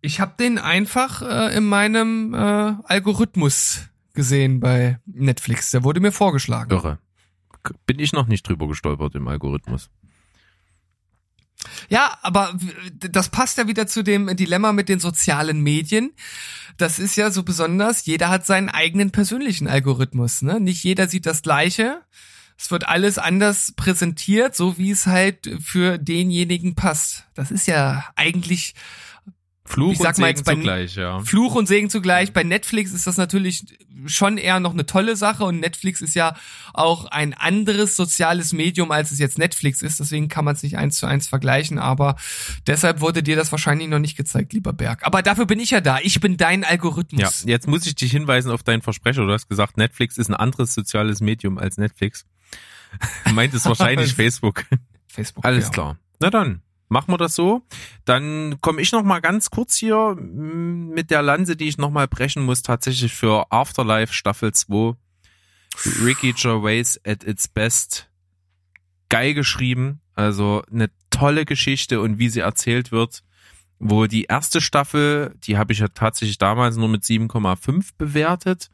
[0.00, 2.38] Ich habe den einfach äh, in meinem äh,
[2.84, 5.70] Algorithmus gesehen bei Netflix.
[5.70, 6.70] Der wurde mir vorgeschlagen.
[6.70, 6.98] Irre.
[7.86, 9.90] Bin ich noch nicht drüber gestolpert im Algorithmus.
[11.88, 12.58] Ja, aber
[12.98, 16.12] das passt ja wieder zu dem Dilemma mit den sozialen Medien.
[16.76, 20.42] Das ist ja so besonders, jeder hat seinen eigenen persönlichen Algorithmus.
[20.42, 20.60] Ne?
[20.60, 22.00] Nicht jeder sieht das gleiche.
[22.58, 27.24] Es wird alles anders präsentiert, so wie es halt für denjenigen passt.
[27.34, 28.74] Das ist ja eigentlich
[29.66, 31.20] Fluch ich sag und mal Segen bei zugleich, ja.
[31.20, 32.32] Fluch und Segen zugleich.
[32.34, 33.64] Bei Netflix ist das natürlich
[34.06, 36.36] schon eher noch eine tolle Sache und Netflix ist ja
[36.74, 40.00] auch ein anderes soziales Medium, als es jetzt Netflix ist.
[40.00, 42.16] Deswegen kann man es nicht eins zu eins vergleichen, aber
[42.66, 45.06] deshalb wurde dir das wahrscheinlich noch nicht gezeigt, lieber Berg.
[45.06, 45.98] Aber dafür bin ich ja da.
[46.02, 47.44] Ich bin dein Ja, Algorithmus.
[47.46, 49.24] jetzt muss ich dich hinweisen auf deinen Versprecher.
[49.24, 52.26] Du hast gesagt, Netflix ist ein anderes soziales Medium als Netflix.
[53.26, 54.64] Du meintest wahrscheinlich Facebook.
[55.08, 55.44] Facebook.
[55.44, 55.70] Alles ja.
[55.70, 55.98] klar.
[56.20, 56.62] Na dann,
[56.94, 57.62] machen wir das so.
[58.04, 62.06] Dann komme ich noch mal ganz kurz hier mit der Lanze, die ich noch mal
[62.06, 64.94] brechen muss, tatsächlich für Afterlife Staffel 2.
[66.04, 68.08] Ricky Gervais at its best.
[69.08, 70.00] Geil geschrieben.
[70.14, 73.24] Also eine tolle Geschichte und wie sie erzählt wird.
[73.80, 78.70] Wo die erste Staffel, die habe ich ja tatsächlich damals nur mit 7,5 bewertet.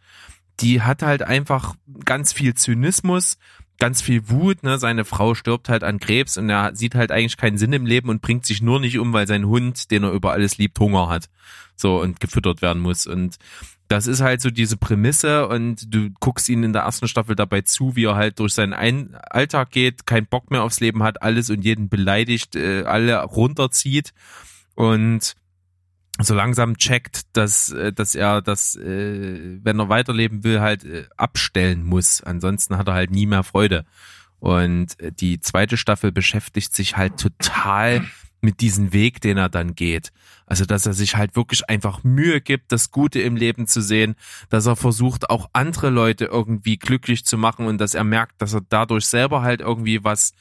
[0.60, 3.38] Die hat halt einfach ganz viel Zynismus,
[3.80, 4.78] ganz viel Wut, ne?
[4.78, 8.08] Seine Frau stirbt halt an Krebs und er sieht halt eigentlich keinen Sinn im Leben
[8.08, 11.08] und bringt sich nur nicht um, weil sein Hund, den er über alles liebt, Hunger
[11.08, 11.28] hat.
[11.74, 13.06] So und gefüttert werden muss.
[13.06, 13.38] Und
[13.88, 17.62] das ist halt so diese Prämisse und du guckst ihn in der ersten Staffel dabei
[17.62, 21.22] zu, wie er halt durch seinen Ein Alltag geht, keinen Bock mehr aufs Leben hat,
[21.22, 24.12] alles und jeden beleidigt, äh, alle runterzieht
[24.76, 25.34] und
[26.22, 31.06] so langsam checkt, dass, äh, dass er das, äh, wenn er weiterleben will, halt äh,
[31.16, 32.22] abstellen muss.
[32.22, 33.84] Ansonsten hat er halt nie mehr Freude.
[34.38, 38.06] Und die zweite Staffel beschäftigt sich halt total
[38.40, 40.12] mit diesem Weg, den er dann geht.
[40.46, 44.16] Also, dass er sich halt wirklich einfach Mühe gibt, das Gute im Leben zu sehen,
[44.48, 48.54] dass er versucht, auch andere Leute irgendwie glücklich zu machen und dass er merkt, dass
[48.54, 50.32] er dadurch selber halt irgendwie was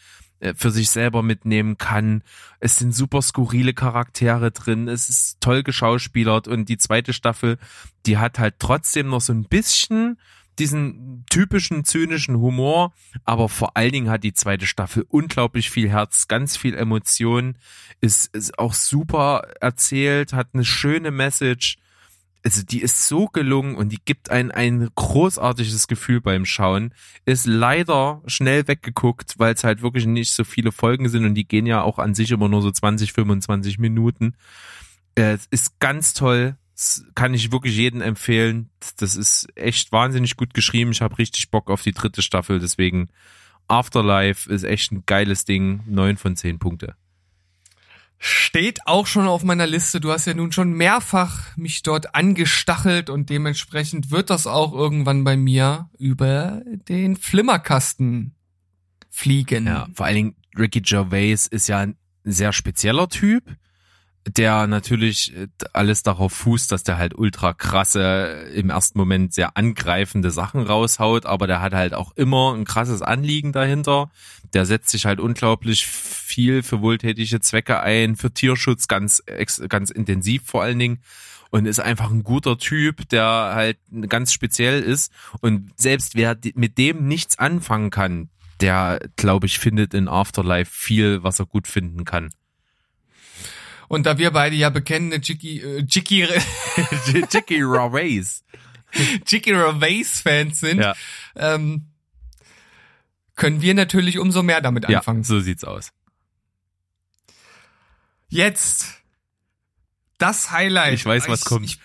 [0.56, 2.24] für sich selber mitnehmen kann.
[2.60, 6.48] Es sind super skurrile Charaktere drin, es ist toll geschauspielert.
[6.48, 7.58] Und die zweite Staffel,
[8.06, 10.18] die hat halt trotzdem noch so ein bisschen
[10.60, 16.28] diesen typischen zynischen Humor, aber vor allen Dingen hat die zweite Staffel unglaublich viel Herz,
[16.28, 17.58] ganz viel Emotion,
[18.02, 21.78] ist, ist auch super erzählt, hat eine schöne Message
[22.44, 26.94] also die ist so gelungen und die gibt ein ein großartiges Gefühl beim Schauen.
[27.26, 31.48] Ist leider schnell weggeguckt, weil es halt wirklich nicht so viele Folgen sind und die
[31.48, 34.36] gehen ja auch an sich immer nur so 20, 25 Minuten.
[35.16, 38.70] Äh, ist ganz toll, das kann ich wirklich jedem empfehlen.
[38.98, 40.92] Das ist echt wahnsinnig gut geschrieben.
[40.92, 43.10] Ich habe richtig Bock auf die dritte Staffel, deswegen
[43.68, 45.82] Afterlife ist echt ein geiles Ding.
[45.86, 46.96] Neun von zehn Punkte.
[48.22, 50.02] Steht auch schon auf meiner Liste.
[50.02, 55.24] Du hast ja nun schon mehrfach mich dort angestachelt und dementsprechend wird das auch irgendwann
[55.24, 58.36] bei mir über den Flimmerkasten
[59.10, 59.68] fliegen.
[59.68, 61.96] Ja, vor allen Dingen Ricky Gervais ist ja ein
[62.26, 63.44] sehr spezieller Typ
[64.28, 69.58] der natürlich äh, alles darauf fußt, dass der halt ultra krasse, im ersten Moment sehr
[69.58, 74.12] angreifende Sachen raushaut, aber der hat halt auch immer ein krasses Anliegen dahinter.
[74.54, 79.24] Der setzt sich halt unglaublich viel für wohltätige Zwecke ein, für Tierschutz ganz,
[79.68, 81.02] ganz intensiv vor allen Dingen
[81.52, 85.12] und ist einfach ein guter Typ, der halt ganz speziell ist
[85.42, 88.30] und selbst wer mit dem nichts anfangen kann,
[88.62, 92.30] der, glaube ich, findet in Afterlife viel, was er gut finden kann.
[93.90, 96.26] Und da wir beide ja bekennende Jicky, äh, Jicky,
[97.30, 98.46] Jicky Raways.
[99.28, 100.96] Jicky Raways Fans sind, Ja.
[101.36, 101.88] ähm,
[103.36, 105.24] können wir natürlich umso mehr damit Ja, anfangen.
[105.24, 105.92] so sieht's aus.
[108.28, 108.88] Jetzt
[110.18, 110.94] das Highlight.
[110.94, 111.66] Ich weiß, was kommt.
[111.66, 111.80] Ich,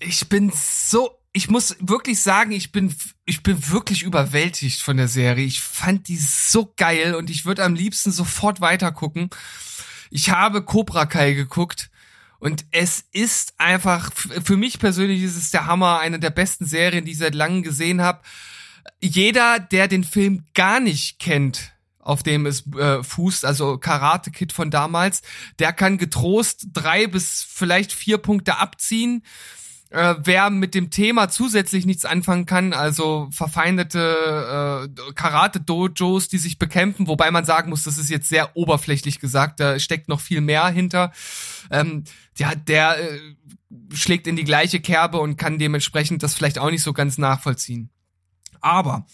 [0.00, 2.94] ich bin so, ich muss wirklich sagen, ich bin,
[3.26, 5.44] ich bin wirklich überwältigt von der Serie.
[5.44, 9.28] Ich fand die so geil und ich würde am liebsten sofort weitergucken.
[10.16, 11.90] Ich habe Cobra Kai geguckt
[12.38, 17.04] und es ist einfach, für mich persönlich ist es der Hammer, eine der besten Serien,
[17.04, 18.20] die ich seit langem gesehen habe.
[19.00, 24.52] Jeder, der den Film gar nicht kennt, auf dem es äh, fußt, also Karate Kid
[24.52, 25.22] von damals,
[25.58, 29.24] der kann getrost drei bis vielleicht vier Punkte abziehen.
[29.94, 36.58] Äh, wer mit dem Thema zusätzlich nichts anfangen kann, also verfeindete äh, Karate-Dojos, die sich
[36.58, 40.40] bekämpfen, wobei man sagen muss, das ist jetzt sehr oberflächlich gesagt, da steckt noch viel
[40.40, 41.12] mehr hinter.
[41.70, 42.02] Ähm,
[42.36, 43.20] ja, der äh,
[43.94, 47.90] schlägt in die gleiche Kerbe und kann dementsprechend das vielleicht auch nicht so ganz nachvollziehen.
[48.60, 49.06] Aber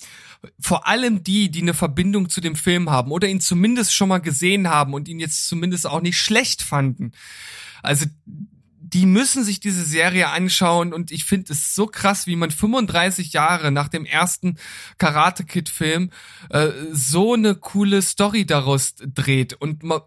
[0.59, 4.23] vor allem die, die eine Verbindung zu dem Film haben oder ihn zumindest schon mal
[4.23, 7.13] gesehen haben und ihn jetzt zumindest auch nicht schlecht fanden.
[7.83, 8.07] Also
[8.93, 13.33] die müssen sich diese Serie anschauen und ich finde es so krass, wie man 35
[13.33, 14.57] Jahre nach dem ersten
[14.99, 16.11] Karate Kid Film
[16.51, 20.01] äh, so eine coole Story daraus dreht und man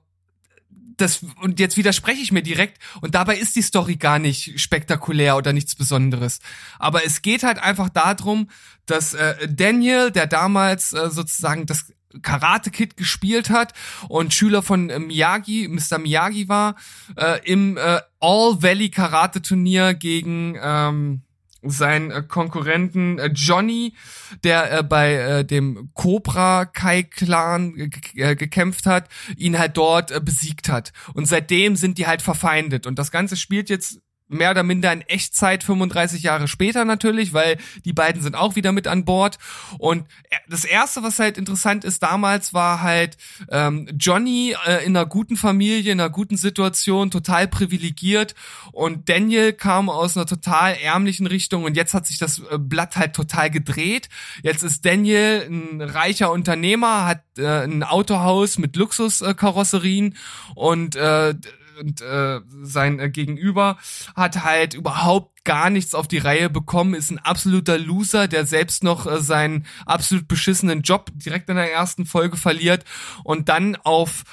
[0.98, 5.36] das, und jetzt widerspreche ich mir direkt und dabei ist die Story gar nicht spektakulär
[5.36, 6.40] oder nichts Besonderes.
[6.78, 8.50] Aber es geht halt einfach darum,
[8.86, 13.74] dass äh, Daniel, der damals äh, sozusagen das Karate Kid gespielt hat
[14.08, 15.98] und Schüler von äh, Miyagi, Mr.
[15.98, 16.76] Miyagi war,
[17.16, 21.24] äh, im äh, All Valley Karate Turnier gegen ähm,
[21.62, 23.96] seinen äh, Konkurrenten äh, Johnny,
[24.46, 30.22] der äh, bei äh, dem Cobra Kai Clan äh, gekämpft hat, ihn halt dort äh,
[30.22, 30.94] besiegt hat.
[31.14, 32.88] Und seitdem sind die halt verfeindet.
[32.88, 37.58] Und das Ganze spielt jetzt mehr oder minder in Echtzeit 35 Jahre später natürlich, weil
[37.86, 39.38] die beiden sind auch wieder mit an Bord.
[39.78, 40.06] Und
[40.48, 43.18] das erste, was halt interessant ist, damals war halt
[43.50, 48.36] ähm, Johnny äh, in einer guten Familie, in einer guten Situation, total privilegiert.
[48.72, 52.96] Und Daniel kam aus einer total ärmlichen Richtung und jetzt hat sich das äh, Blatt
[52.96, 54.10] halt total gedreht.
[54.42, 60.16] Jetzt ist Daniel ein reicher Unternehmer, hat äh, ein Autohaus mit Luxuskarosserien
[60.56, 61.36] und äh,
[61.80, 63.78] und äh, sein äh, Gegenüber
[64.16, 68.84] hat halt überhaupt gar nichts auf die Reihe bekommen, ist ein absoluter Loser, der selbst
[68.84, 72.86] noch äh, seinen absolut beschissenen Job direkt in der ersten Folge verliert
[73.24, 74.24] und dann auf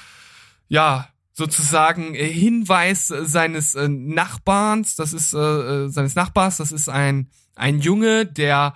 [0.67, 6.89] ja sozusagen äh, Hinweis seines äh, Nachbarns, das ist äh, äh, seines Nachbars, das ist
[6.89, 8.73] ein ein Junge, der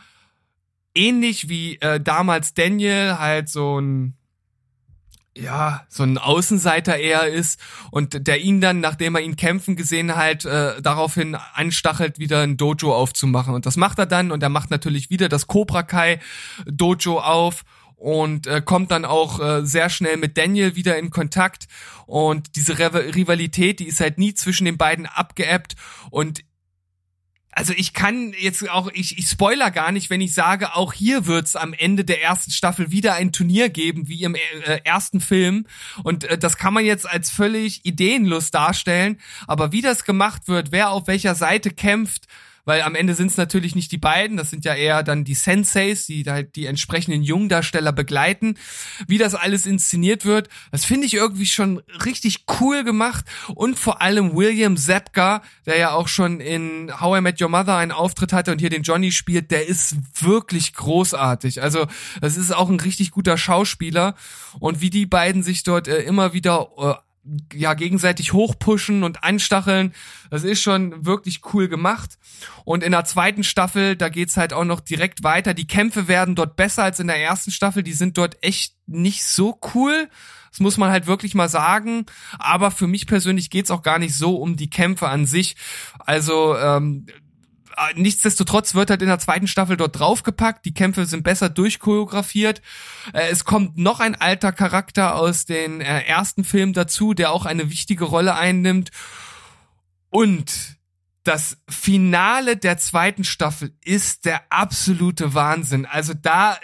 [0.94, 4.18] ähnlich wie äh, damals Daniel halt so ein
[5.38, 7.60] ja, so ein Außenseiter eher ist
[7.92, 12.58] und der ihn dann, nachdem er ihn kämpfen gesehen halt, äh, daraufhin anstachelt, wieder ein
[12.58, 13.54] Dojo aufzumachen.
[13.54, 16.20] Und das macht er dann und er macht natürlich wieder das Cobra Kai
[16.66, 17.64] Dojo auf
[17.96, 21.68] und äh, kommt dann auch äh, sehr schnell mit Daniel wieder in Kontakt
[22.06, 25.76] und diese Re Rivalität, die ist halt nie zwischen den beiden abgeebbt
[26.12, 26.42] und
[27.56, 31.26] also ich kann jetzt auch, ich, ich spoiler gar nicht, wenn ich sage, auch hier
[31.26, 35.66] wird's am Ende der ersten Staffel wieder ein Turnier geben, wie im äh, ersten Film.
[36.04, 39.20] Und äh, das kann man jetzt als völlig ideenlos darstellen.
[39.48, 42.28] Aber wie das gemacht wird, wer auf welcher Seite kämpft,
[42.66, 45.36] weil am Ende sind es natürlich nicht die beiden, das sind ja eher dann die
[45.36, 48.56] Senseis, die halt die entsprechenden Jungdarsteller begleiten.
[49.08, 54.02] Wie das alles inszeniert wird, das finde ich irgendwie schon richtig cool gemacht und vor
[54.02, 58.34] allem William Zepka, der ja auch schon in How I Met Your Mother einen Auftritt
[58.34, 61.62] hatte und hier den Johnny spielt, der ist wirklich großartig.
[61.62, 61.88] Also,
[62.22, 64.16] das ist auch ein richtig guter Schauspieler
[64.60, 67.05] und wie die beiden sich dort äh, immer wieder äh,
[67.54, 69.94] ja gegenseitig hochpushen und anstacheln.
[70.30, 72.18] Das ist schon wirklich cool gemacht.
[72.64, 75.54] Und in der zweiten Staffel, da geht's halt auch noch direkt weiter.
[75.54, 77.84] Die Kämpfe werden dort besser als in der ersten Staffel.
[77.84, 80.10] Die sind dort echt nicht so cool.
[80.52, 82.06] Das muss man halt wirklich mal sagen.
[82.38, 85.56] Aber für mich persönlich geht's auch gar nicht so um die Kämpfe an sich.
[86.00, 87.25] Also ähm, äh,
[87.96, 90.66] nichtsdestotrotz wird halt in der zweiten Staffel dort draufgepackt.
[90.66, 92.62] Die Kämpfe sind besser durchchoreografiert.
[93.14, 97.46] Äh, es kommt noch ein alter Charakter aus den äh, ersten Filmen dazu, der auch
[97.46, 98.92] eine wichtige Rolle einnimmt.
[100.10, 100.78] Und
[101.24, 105.86] das Finale der zweiten Staffel ist der absolute Wahnsinn.
[105.86, 106.58] Also da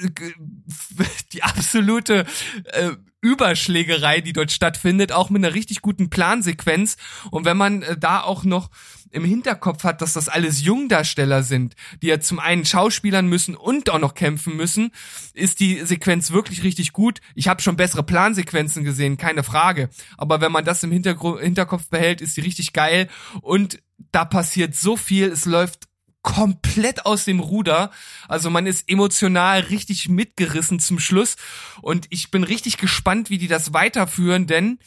[1.32, 2.24] die absolute
[2.64, 6.96] äh, Überschlägerei, die dort stattfindet, auch mit einer richtig guten Plansequenz.
[7.30, 8.70] Und wenn man äh, da auch noch
[9.10, 13.90] im Hinterkopf hat, dass das alles Jungdarsteller sind, die ja zum einen schauspielern müssen und
[13.90, 14.92] auch noch kämpfen müssen,
[15.34, 17.20] ist die Sequenz wirklich richtig gut.
[17.34, 19.88] Ich habe schon bessere Plansequenzen gesehen, keine Frage.
[20.16, 23.08] Aber wenn man das im Hintergr Hinterkopf behält, ist die richtig geil.
[23.40, 23.80] Und
[24.12, 25.88] da passiert so viel, es läuft
[26.22, 27.90] komplett aus dem Ruder.
[28.28, 31.36] Also man ist emotional richtig mitgerissen zum Schluss.
[31.80, 34.78] Und ich bin richtig gespannt, wie die das weiterführen, denn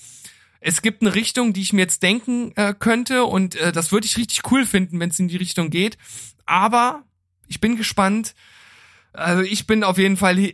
[0.61, 4.05] es gibt eine Richtung, die ich mir jetzt denken äh, könnte und äh, das würde
[4.05, 5.97] ich richtig cool finden, wenn es in die Richtung geht.
[6.45, 7.03] Aber
[7.47, 8.35] ich bin gespannt.
[9.11, 10.53] Also ich bin auf jeden Fall äh,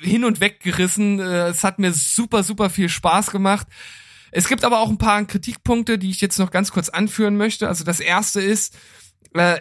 [0.00, 1.18] hin und weg gerissen.
[1.18, 3.66] Äh, es hat mir super, super viel Spaß gemacht.
[4.30, 7.68] Es gibt aber auch ein paar Kritikpunkte, die ich jetzt noch ganz kurz anführen möchte.
[7.68, 8.78] Also das erste ist,
[9.34, 9.60] äh,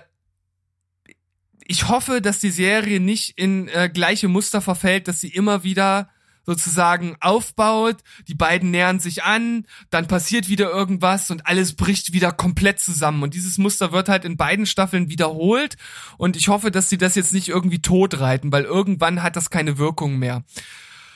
[1.65, 6.09] ich hoffe, dass die Serie nicht in äh, gleiche Muster verfällt, dass sie immer wieder
[6.47, 7.97] sozusagen aufbaut,
[8.29, 13.21] die beiden nähern sich an, dann passiert wieder irgendwas und alles bricht wieder komplett zusammen.
[13.21, 15.75] Und dieses Muster wird halt in beiden Staffeln wiederholt
[16.17, 19.77] und ich hoffe, dass sie das jetzt nicht irgendwie totreiten, weil irgendwann hat das keine
[19.77, 20.45] Wirkung mehr.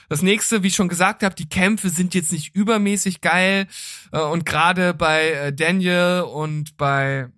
[0.10, 3.68] Das nächste, wie ich schon gesagt habe, die Kämpfe sind jetzt nicht übermäßig geil
[4.12, 7.30] äh, und gerade bei äh, Daniel und bei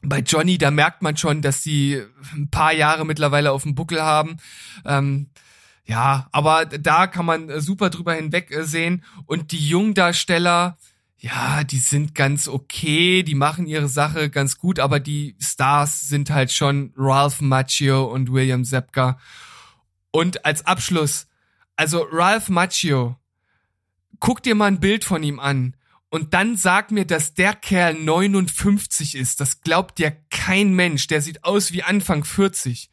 [0.00, 2.00] bei Johnny, da merkt man schon, dass die
[2.32, 4.36] ein paar Jahre mittlerweile auf dem Buckel haben.
[4.86, 5.28] Ähm,
[5.88, 9.02] ja, aber da kann man äh, super drüber hinwegsehen.
[9.24, 10.76] Und die Jungdarsteller,
[11.16, 16.28] ja, die sind ganz okay, die machen ihre Sache ganz gut, aber die Stars sind
[16.28, 19.18] halt schon Ralph Macchio und William Zepka.
[20.10, 21.26] Und als Abschluss,
[21.74, 23.16] also Ralph Macchio,
[24.20, 25.74] guck dir mal ein Bild von ihm an
[26.10, 29.40] und dann sag mir, dass der Kerl 59 ist.
[29.40, 31.06] Das glaubt ja kein Mensch.
[31.06, 32.90] Der sieht aus wie Anfang 40.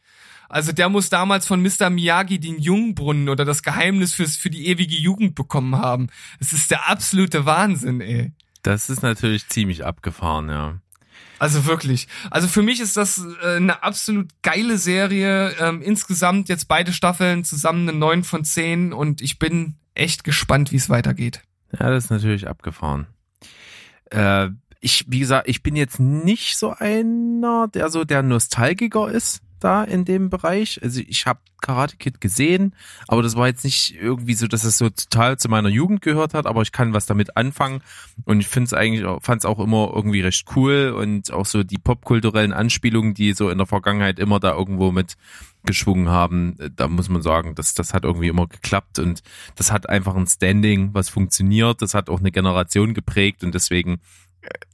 [0.50, 1.90] Also der muss damals von Mr.
[1.90, 6.08] Miyagi den Jungbrunnen oder das Geheimnis fürs, für die ewige Jugend bekommen haben.
[6.40, 8.32] Es ist der absolute Wahnsinn, ey.
[8.64, 10.80] Das ist natürlich ziemlich abgefahren, ja.
[11.38, 12.08] Also wirklich.
[12.32, 15.54] Also für mich ist das äh, eine absolut geile Serie.
[15.60, 20.72] Ähm, insgesamt jetzt beide Staffeln zusammen eine 9 von 10 und ich bin echt gespannt,
[20.72, 21.42] wie es weitergeht.
[21.78, 23.08] Ja, das ist natürlich abgefahren.
[24.12, 29.42] Äh, ich, wie gesagt, ich bin jetzt nicht so einer, der so der Nostalgiker ist
[29.60, 30.80] da in dem Bereich.
[30.84, 32.76] Also ich habe Karate Kid gesehen,
[33.08, 36.34] aber das war jetzt nicht irgendwie so, dass es so total zu meiner Jugend gehört
[36.34, 37.82] hat, aber ich kann was damit anfangen
[38.26, 41.64] und ich finde es eigentlich, fand es auch immer irgendwie recht cool und auch so
[41.64, 45.16] die popkulturellen Anspielungen, die so in der Vergangenheit immer da irgendwo mit
[45.64, 49.24] geschwungen haben, da muss man sagen, dass das hat irgendwie immer geklappt und
[49.56, 54.00] das hat einfach ein Standing, was funktioniert, das hat auch eine Generation geprägt und deswegen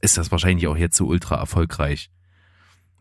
[0.02, 2.10] ist das wahrscheinlich auch jetzt so ultra erfolgreich.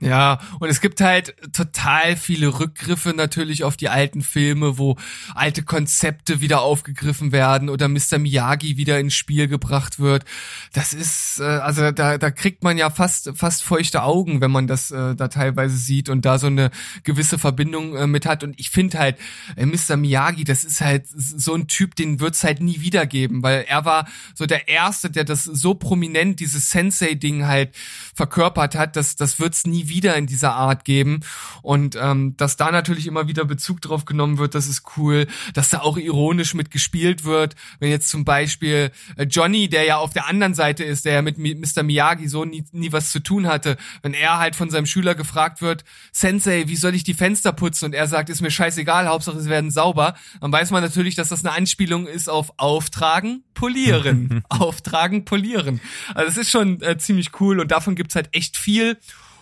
[0.02, 4.98] Ja, und es gibt halt total viele Rückgriffe natürlich auf die alten Filme, wo
[5.36, 8.18] alte Konzepte wieder aufgegriffen werden oder Mr.
[8.18, 10.26] Miyagi wieder ins Spiel gebracht wird.
[10.74, 14.66] Das ist, äh, also da, da kriegt man ja fast, fast feuchte Augen, wenn man
[14.66, 16.72] das äh, da teilweise sieht und da so eine
[17.04, 18.44] gewisse Verbindung äh, mit hat.
[18.44, 19.18] Und ich finde halt,
[19.56, 19.98] äh, Mr.
[19.98, 24.08] Miyagi, das ist halt so ein Typ, den wird's halt nie wiedergeben, weil er war
[24.34, 27.76] so der Erste, der das so prominent, dieses Sensei-Ding halt
[28.16, 31.20] verkörpert hat, dass das wird's nie wieder in dieser Art geben.
[31.62, 35.28] Und ähm, dass da natürlich immer wieder Bezug drauf genommen wird, das ist cool.
[35.54, 37.56] Dass da auch ironisch mit gespielt wird.
[37.80, 41.22] Wenn jetzt zum Beispiel äh, Johnny, der ja auf der anderen Seite ist, der ja
[41.22, 41.84] mit Mi- Mr.
[41.84, 45.62] Miyagi so nie, nie was zu tun hatte, wenn er halt von seinem Schüler gefragt
[45.62, 47.86] wird, Sensei, wie soll ich die Fenster putzen?
[47.86, 50.16] Und er sagt, ist mir scheißegal, Hauptsache sie werden sauber.
[50.40, 54.44] Dann weiß man natürlich, dass das eine Anspielung ist auf Auftragen, polieren.
[54.50, 55.82] Auftragen, polieren.
[56.16, 58.98] Also es ist schon äh, ziemlich cool und davon gibt's halt echt viel.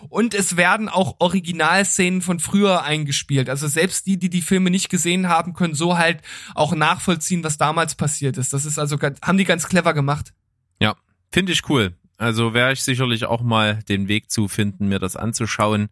[0.08, 3.48] Und es werden auch Originalszenen von früher eingespielt.
[3.50, 6.22] Also selbst die, die die Filme nicht gesehen haben, können so halt
[6.54, 8.52] auch nachvollziehen, was damals passiert ist.
[8.52, 10.32] Das ist also, ganz- haben die ganz clever gemacht.
[10.80, 10.96] Ja,
[11.30, 11.94] finde ich cool.
[12.16, 15.88] Also werde ich sicherlich auch mal den Weg zu finden, mir das anzuschauen.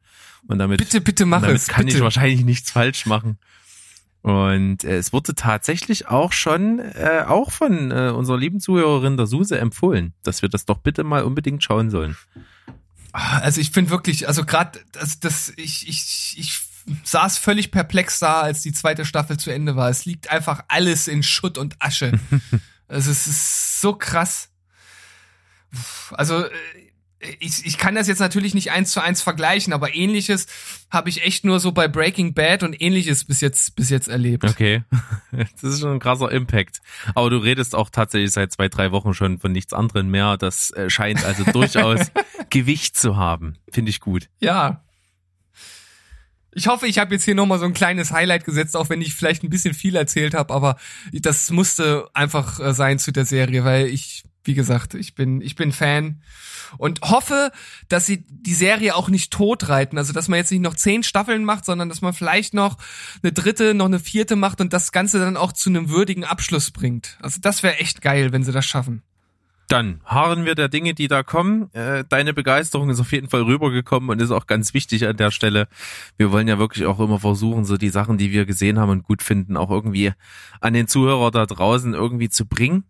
[0.47, 1.69] Und damit, Bitte, bitte mach damit es.
[1.69, 1.99] kann bitte.
[1.99, 3.39] ich wahrscheinlich nichts falsch machen.
[4.23, 9.27] Und äh, es wurde tatsächlich auch schon, äh, auch von äh, unserer lieben Zuhörerin der
[9.27, 12.17] Suse empfohlen, dass wir das doch bitte mal unbedingt schauen sollen.
[13.19, 16.61] Also ich finde wirklich, also gerade das, das, ich, ich, ich
[17.05, 19.91] saß völlig perplex da, als die zweite Staffel zu Ende war.
[19.91, 22.13] Es liegt einfach alles in Schutt und Asche.
[22.89, 24.51] also es ist so krass.
[26.13, 26.51] Also äh,
[27.41, 30.47] ich, ich kann das jetzt natürlich nicht eins zu eins vergleichen, aber ähnliches
[30.91, 34.45] habe ich echt nur so bei Breaking Bad und ähnliches bis jetzt bis jetzt erlebt.
[34.45, 34.85] Okay,
[35.33, 36.81] das ist schon ein krasser Impact.
[37.15, 40.37] Aber du redest auch tatsächlich seit zwei, drei Wochen schon von nichts anderem mehr.
[40.37, 42.13] Das äh, scheint also durchaus
[42.51, 43.57] Gewicht zu haben.
[43.71, 44.29] Finde ich gut.
[44.39, 44.85] Ja.
[46.53, 49.15] Ich hoffe, ich habe jetzt hier nochmal so ein kleines Highlight gesetzt, auch wenn ich
[49.15, 50.77] vielleicht ein bisschen viel erzählt habe, aber
[51.13, 55.55] das musste einfach äh, sein zu der Serie, weil ich, wie gesagt, ich bin, ich
[55.55, 56.23] bin Fan
[56.79, 57.53] und hoffe,
[57.89, 59.99] dass sie die Serie auch nicht totreiten.
[59.99, 62.79] Also, dass man jetzt nicht noch zehn Staffeln macht, sondern dass man vielleicht noch
[63.23, 66.71] eine dritte, noch eine vierte macht und das Ganze dann auch zu einem würdigen Abschluss
[66.71, 67.19] bringt.
[67.21, 69.03] Also, das wäre echt geil, wenn sie das schaffen.
[69.69, 71.71] Dann harren wir der Dinge, die da kommen.
[71.75, 75.31] Äh, deine Begeisterung ist auf jeden Fall rübergekommen und ist auch ganz wichtig an der
[75.31, 75.69] Stelle.
[76.17, 79.03] Wir wollen ja wirklich auch immer versuchen, so die Sachen, die wir gesehen haben und
[79.03, 80.13] gut finden, auch irgendwie
[80.63, 82.85] an den Zuhörer da draußen irgendwie zu bringen.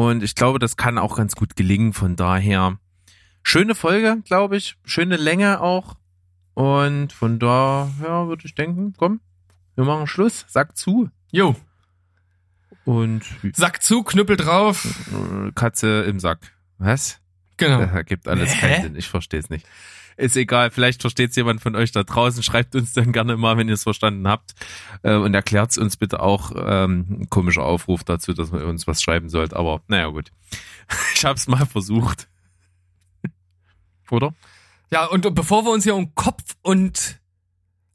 [0.00, 1.92] Und ich glaube, das kann auch ganz gut gelingen.
[1.92, 2.78] Von daher
[3.42, 4.76] schöne Folge, glaube ich.
[4.82, 5.96] Schöne Länge auch.
[6.54, 9.20] Und von daher würde ich denken, komm,
[9.74, 10.46] wir machen Schluss.
[10.48, 11.10] Sag zu.
[11.30, 11.54] Jo,
[12.86, 14.86] Und Sack zu, Knüppel drauf.
[15.54, 16.50] Katze im Sack.
[16.78, 17.20] Was?
[17.58, 17.80] Genau.
[17.80, 18.60] Das ergibt alles Hä?
[18.60, 18.96] keinen Sinn.
[18.96, 19.66] Ich verstehe es nicht.
[20.20, 22.42] Ist egal, vielleicht versteht es jemand von euch da draußen.
[22.42, 24.52] Schreibt uns dann gerne mal, wenn ihr es verstanden habt.
[25.02, 26.52] Äh, und erklärt es uns bitte auch.
[26.56, 29.54] Ähm, ein komischer Aufruf dazu, dass man uns was schreiben sollt.
[29.54, 30.30] Aber naja, gut.
[31.14, 32.28] Ich habe es mal versucht.
[34.10, 34.34] Oder?
[34.90, 37.20] Ja, und bevor wir uns hier um Kopf und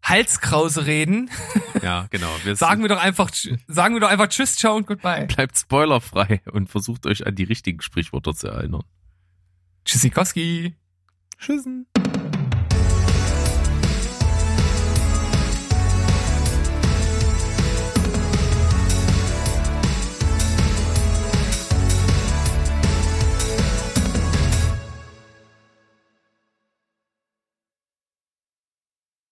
[0.01, 1.30] Halskrause reden,
[1.82, 2.30] Ja, genau.
[2.43, 3.32] Wir sagen wir doch einfach,
[3.67, 5.28] sagen wir doch einfach Tschüss, ciao und goodbye.
[5.28, 8.84] bleibt spoilerfrei und versucht euch an die richtigen Sprichwörter zu erinnern.
[9.86, 10.76] Tschüssikowski.
[11.38, 11.86] Tschüssen.